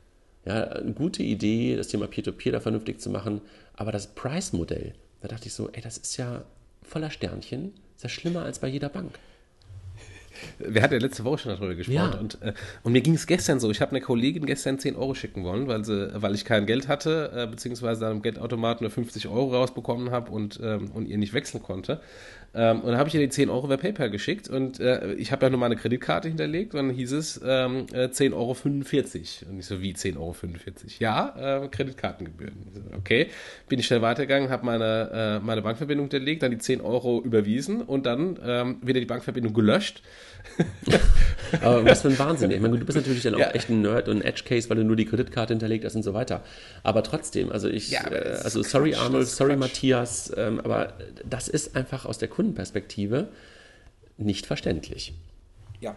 [0.44, 3.42] Ja, eine gute Idee, das Thema Peer-to-Peer -Peer da vernünftig zu machen,
[3.74, 6.44] aber das Price-Modell, da dachte ich so, ey, das ist ja
[6.82, 9.18] voller Sternchen, ist ja schlimmer als bei jeder Bank.
[10.58, 12.12] Wir hatten ja letzte Woche schon darüber gesprochen.
[12.12, 12.18] Ja.
[12.18, 13.70] Und, äh, und mir ging es gestern so.
[13.70, 16.88] Ich habe einer Kollegin gestern 10 Euro schicken wollen, weil, sie, weil ich kein Geld
[16.88, 21.32] hatte, äh, beziehungsweise am Geldautomaten nur 50 Euro rausbekommen habe und, ähm, und ihr nicht
[21.32, 22.00] wechseln konnte.
[22.52, 25.30] Ähm, und dann habe ich ihr die 10 Euro über PayPal geschickt und äh, ich
[25.30, 28.56] habe ja nur meine Kreditkarte hinterlegt und dann hieß es ähm, äh, 10,45 Euro.
[29.50, 30.34] Und ich so, wie 10,45 Euro?
[30.98, 32.56] Ja, äh, Kreditkartengebühren.
[32.74, 33.28] So, okay,
[33.68, 37.82] bin ich schnell weitergegangen, habe meine, äh, meine Bankverbindung hinterlegt, dann die 10 Euro überwiesen
[37.82, 40.02] und dann ähm, wieder die Bankverbindung gelöscht.
[41.62, 42.50] Aber was für ein Wahnsinn.
[42.50, 43.50] Ich meine, du bist natürlich dann auch ja.
[43.50, 46.14] echt ein Nerd und ein Edge-Case, weil du nur die Kreditkarte hinterlegt hast und so
[46.14, 46.42] weiter.
[46.82, 49.60] Aber trotzdem, also ich, ja, äh, also sorry Quatsch, Arnold, sorry Quatsch.
[49.60, 50.94] Matthias, ähm, aber
[51.28, 53.28] das ist einfach aus der Kundenperspektive
[54.16, 55.12] nicht verständlich.
[55.80, 55.96] Ja,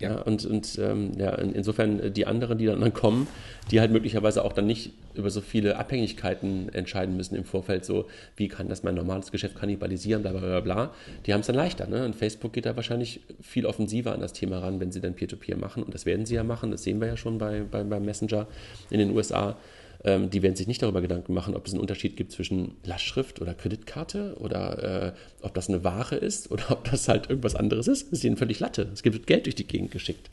[0.00, 3.26] ja, und, und ähm, ja, insofern äh, die anderen, die dann kommen,
[3.70, 8.06] die halt möglicherweise auch dann nicht über so viele Abhängigkeiten entscheiden müssen im Vorfeld, so
[8.36, 10.94] wie kann das mein normales Geschäft kannibalisieren, bla bla bla bla,
[11.26, 11.86] die haben es dann leichter.
[11.86, 12.06] Ne?
[12.06, 15.56] Und Facebook geht da wahrscheinlich viel offensiver an das Thema ran, wenn sie dann Peer-to-Peer
[15.56, 15.82] -Peer machen.
[15.82, 18.46] Und das werden sie ja machen, das sehen wir ja schon bei, bei, beim Messenger
[18.88, 19.56] in den USA
[20.04, 23.40] ähm, die werden sich nicht darüber Gedanken machen, ob es einen Unterschied gibt zwischen Lastschrift
[23.40, 27.88] oder Kreditkarte oder äh, ob das eine Ware ist oder ob das halt irgendwas anderes
[27.88, 28.06] ist.
[28.06, 28.88] Das ist ihnen völlig Latte.
[28.92, 30.30] Es gibt Geld durch die Gegend geschickt.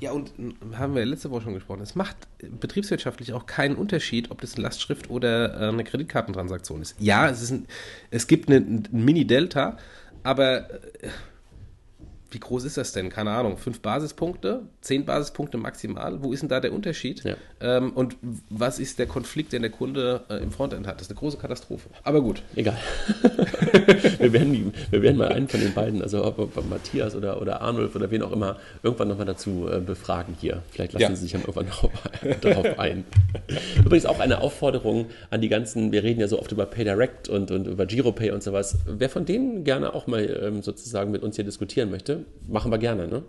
[0.00, 0.32] Ja, und
[0.74, 1.80] haben wir letzte Woche schon gesprochen.
[1.80, 2.16] Es macht
[2.60, 6.94] betriebswirtschaftlich auch keinen Unterschied, ob das eine Lastschrift oder äh, eine Kreditkartentransaktion ist.
[7.00, 7.66] Ja, es, ist ein,
[8.10, 9.76] es gibt eine, ein Mini-Delta,
[10.22, 10.70] aber
[11.02, 11.08] äh,
[12.30, 13.08] wie groß ist das denn?
[13.08, 16.22] Keine Ahnung, fünf Basispunkte, zehn Basispunkte maximal.
[16.22, 17.24] Wo ist denn da der Unterschied?
[17.24, 17.36] Ja.
[17.60, 18.16] Ähm, und
[18.50, 20.96] was ist der Konflikt, den der Kunde äh, im Frontend hat?
[20.96, 21.88] Das ist eine große Katastrophe.
[22.04, 22.42] Aber gut.
[22.54, 22.76] Egal.
[24.18, 27.62] wir, werden, wir werden mal einen von den beiden, also ob, ob Matthias oder, oder
[27.62, 30.62] Arnulf oder wen auch immer, irgendwann nochmal dazu äh, befragen hier.
[30.70, 31.16] Vielleicht lassen ja.
[31.16, 31.68] sie sich dann irgendwann
[32.42, 33.04] darauf ein.
[33.78, 37.50] Übrigens auch eine Aufforderung an die ganzen, wir reden ja so oft über PayDirect und,
[37.50, 38.76] und über GiroPay und sowas.
[38.86, 42.78] Wer von denen gerne auch mal ähm, sozusagen mit uns hier diskutieren möchte, machen wir
[42.78, 43.22] gerne, ne?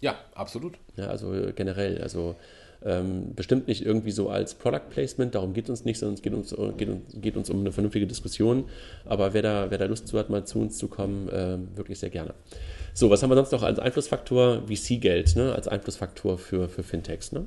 [0.00, 0.78] Ja, absolut.
[0.96, 2.36] Ja, also generell, also
[2.82, 6.32] Ähm, bestimmt nicht irgendwie so als Product Placement, darum geht uns nicht, sondern es geht
[6.32, 6.88] uns, geht,
[7.20, 8.64] geht uns um eine vernünftige Diskussion.
[9.04, 11.98] Aber wer da, wer da Lust zu hat, mal zu uns zu kommen, äh, wirklich
[11.98, 12.32] sehr gerne.
[12.94, 14.62] So, was haben wir sonst noch als Einflussfaktor?
[14.66, 15.54] VC-Geld, ne?
[15.54, 17.32] als Einflussfaktor für, für Fintechs.
[17.32, 17.44] Ne?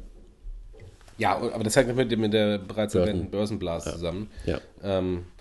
[1.18, 3.96] Ja, aber das hängt mit, mit der bereits erwähnten Börsenblase ja.
[3.96, 4.30] zusammen.
[4.46, 4.62] Ja.
[4.84, 5.33] Ähm, äh,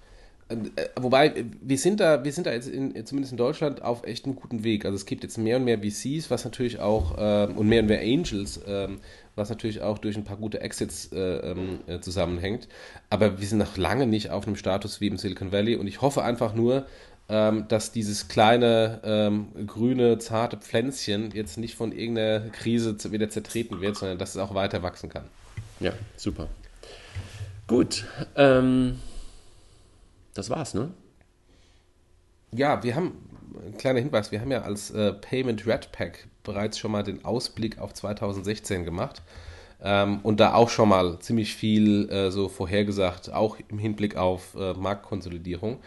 [0.97, 4.37] wobei, wir sind da, wir sind da jetzt in, zumindest in Deutschland auf echt einem
[4.37, 4.85] guten Weg.
[4.85, 7.89] Also es gibt jetzt mehr und mehr VCs, was natürlich auch, äh, und mehr und
[7.89, 8.89] mehr Angels, äh,
[9.35, 12.69] was natürlich auch durch ein paar gute Exits äh, ähm, äh, zusammenhängt.
[13.11, 16.01] Aber wir sind noch lange nicht auf einem Status wie im Silicon Valley und ich
[16.01, 16.87] hoffe einfach nur,
[17.29, 23.81] ähm, dass dieses kleine, ähm, grüne, zarte Pflänzchen jetzt nicht von irgendeiner Krise wieder zertreten
[23.81, 25.25] wird, sondern dass es auch weiter wachsen kann.
[25.81, 26.49] Ja, super.
[27.67, 28.05] Gut.
[28.37, 28.99] Ähm
[30.35, 30.93] das war's, ne?
[32.55, 33.13] Ja, wir haben,
[33.67, 37.25] ein kleiner Hinweis, wir haben ja als äh, Payment Red Pack bereits schon mal den
[37.25, 39.23] Ausblick auf 2016 gemacht
[39.83, 44.55] ähm, und da auch schon mal ziemlich viel äh, so vorhergesagt, auch im Hinblick auf
[44.55, 45.79] äh, Marktkonsolidierung.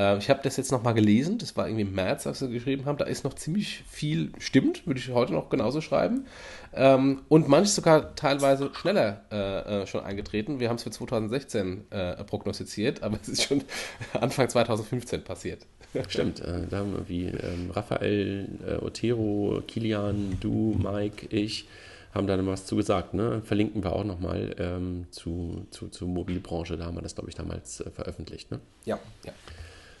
[0.00, 2.86] Äh, ich habe das jetzt nochmal gelesen, das war irgendwie im März, als wir geschrieben
[2.86, 6.26] haben, da ist noch ziemlich viel, stimmt, würde ich heute noch genauso schreiben.
[6.72, 10.60] Ähm, und manches sogar teilweise schneller äh, äh schon eingetreten.
[10.60, 13.62] Wir haben es für 2016 äh, prognostiziert, aber es ist schon
[14.20, 15.66] Anfang 2015 passiert.
[16.08, 18.48] Stimmt, da haben wir wie ähm, Raphael,
[18.80, 21.66] Otero, Kilian, du, Mike, ich
[22.14, 23.12] haben da was zu gesagt.
[23.12, 23.42] Ne?
[23.44, 27.34] Verlinken wir auch nochmal ähm, zu, zu, zur Mobilbranche, da haben wir das, glaube ich,
[27.34, 28.52] damals veröffentlicht.
[28.52, 28.60] Ne?
[28.84, 29.32] Ja, ja.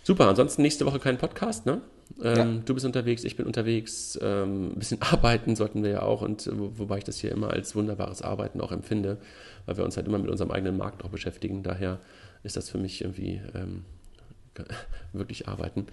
[0.02, 1.82] Super, ansonsten nächste Woche kein Podcast, ne?
[2.22, 2.62] Ähm, ja.
[2.64, 4.18] Du bist unterwegs, ich bin unterwegs.
[4.22, 7.50] Ähm, ein bisschen arbeiten sollten wir ja auch, und wo, wobei ich das hier immer
[7.50, 9.18] als wunderbares Arbeiten auch empfinde,
[9.66, 11.62] weil wir uns halt immer mit unserem eigenen Markt auch beschäftigen.
[11.62, 12.00] Daher
[12.42, 13.84] ist das für mich irgendwie ähm,
[15.12, 15.86] wirklich Arbeiten.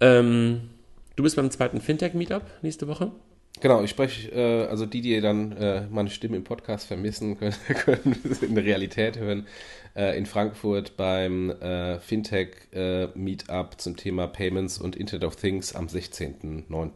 [0.00, 0.70] Ähm,
[1.16, 3.12] du bist beim zweiten Fintech-Meetup nächste Woche.
[3.60, 7.54] Genau, ich spreche, äh, also die, die dann äh, meine Stimme im Podcast vermissen, können,
[7.84, 9.46] können in der Realität hören,
[9.94, 15.74] äh, in Frankfurt beim äh, Fintech äh, Meetup zum Thema Payments und Internet of Things
[15.74, 16.90] am 16.09.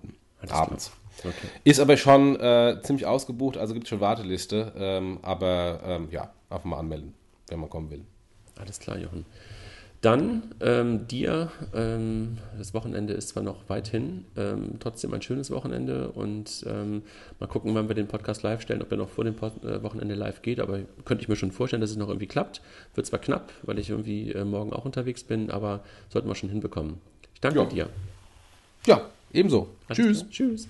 [0.49, 0.93] abends.
[1.21, 1.33] Okay.
[1.65, 6.33] Ist aber schon äh, ziemlich ausgebucht, also gibt es schon Warteliste, ähm, aber ähm, ja,
[6.49, 7.15] einfach mal anmelden,
[7.49, 8.05] wenn man kommen will.
[8.57, 9.25] Alles klar, Jochen.
[10.01, 15.51] Dann ähm, dir, ähm, das Wochenende ist zwar noch weit hin, ähm, trotzdem ein schönes
[15.51, 17.03] Wochenende und ähm,
[17.41, 19.83] mal gucken, wann wir den Podcast live stellen, ob er noch vor dem Pod äh,
[19.83, 22.63] Wochenende live geht, aber könnte ich mir schon vorstellen, dass es noch irgendwie klappt.
[22.95, 25.81] Wird zwar knapp, weil ich irgendwie äh, morgen auch unterwegs bin, aber
[26.11, 27.01] sollten wir schon hinbekommen.
[27.35, 27.65] Ich danke ja.
[27.65, 27.89] dir.
[28.87, 29.01] Ja,
[29.33, 29.69] ebenso.
[29.89, 30.19] Alles Tschüss.
[30.19, 30.31] Klar.
[30.31, 30.69] Tschüss.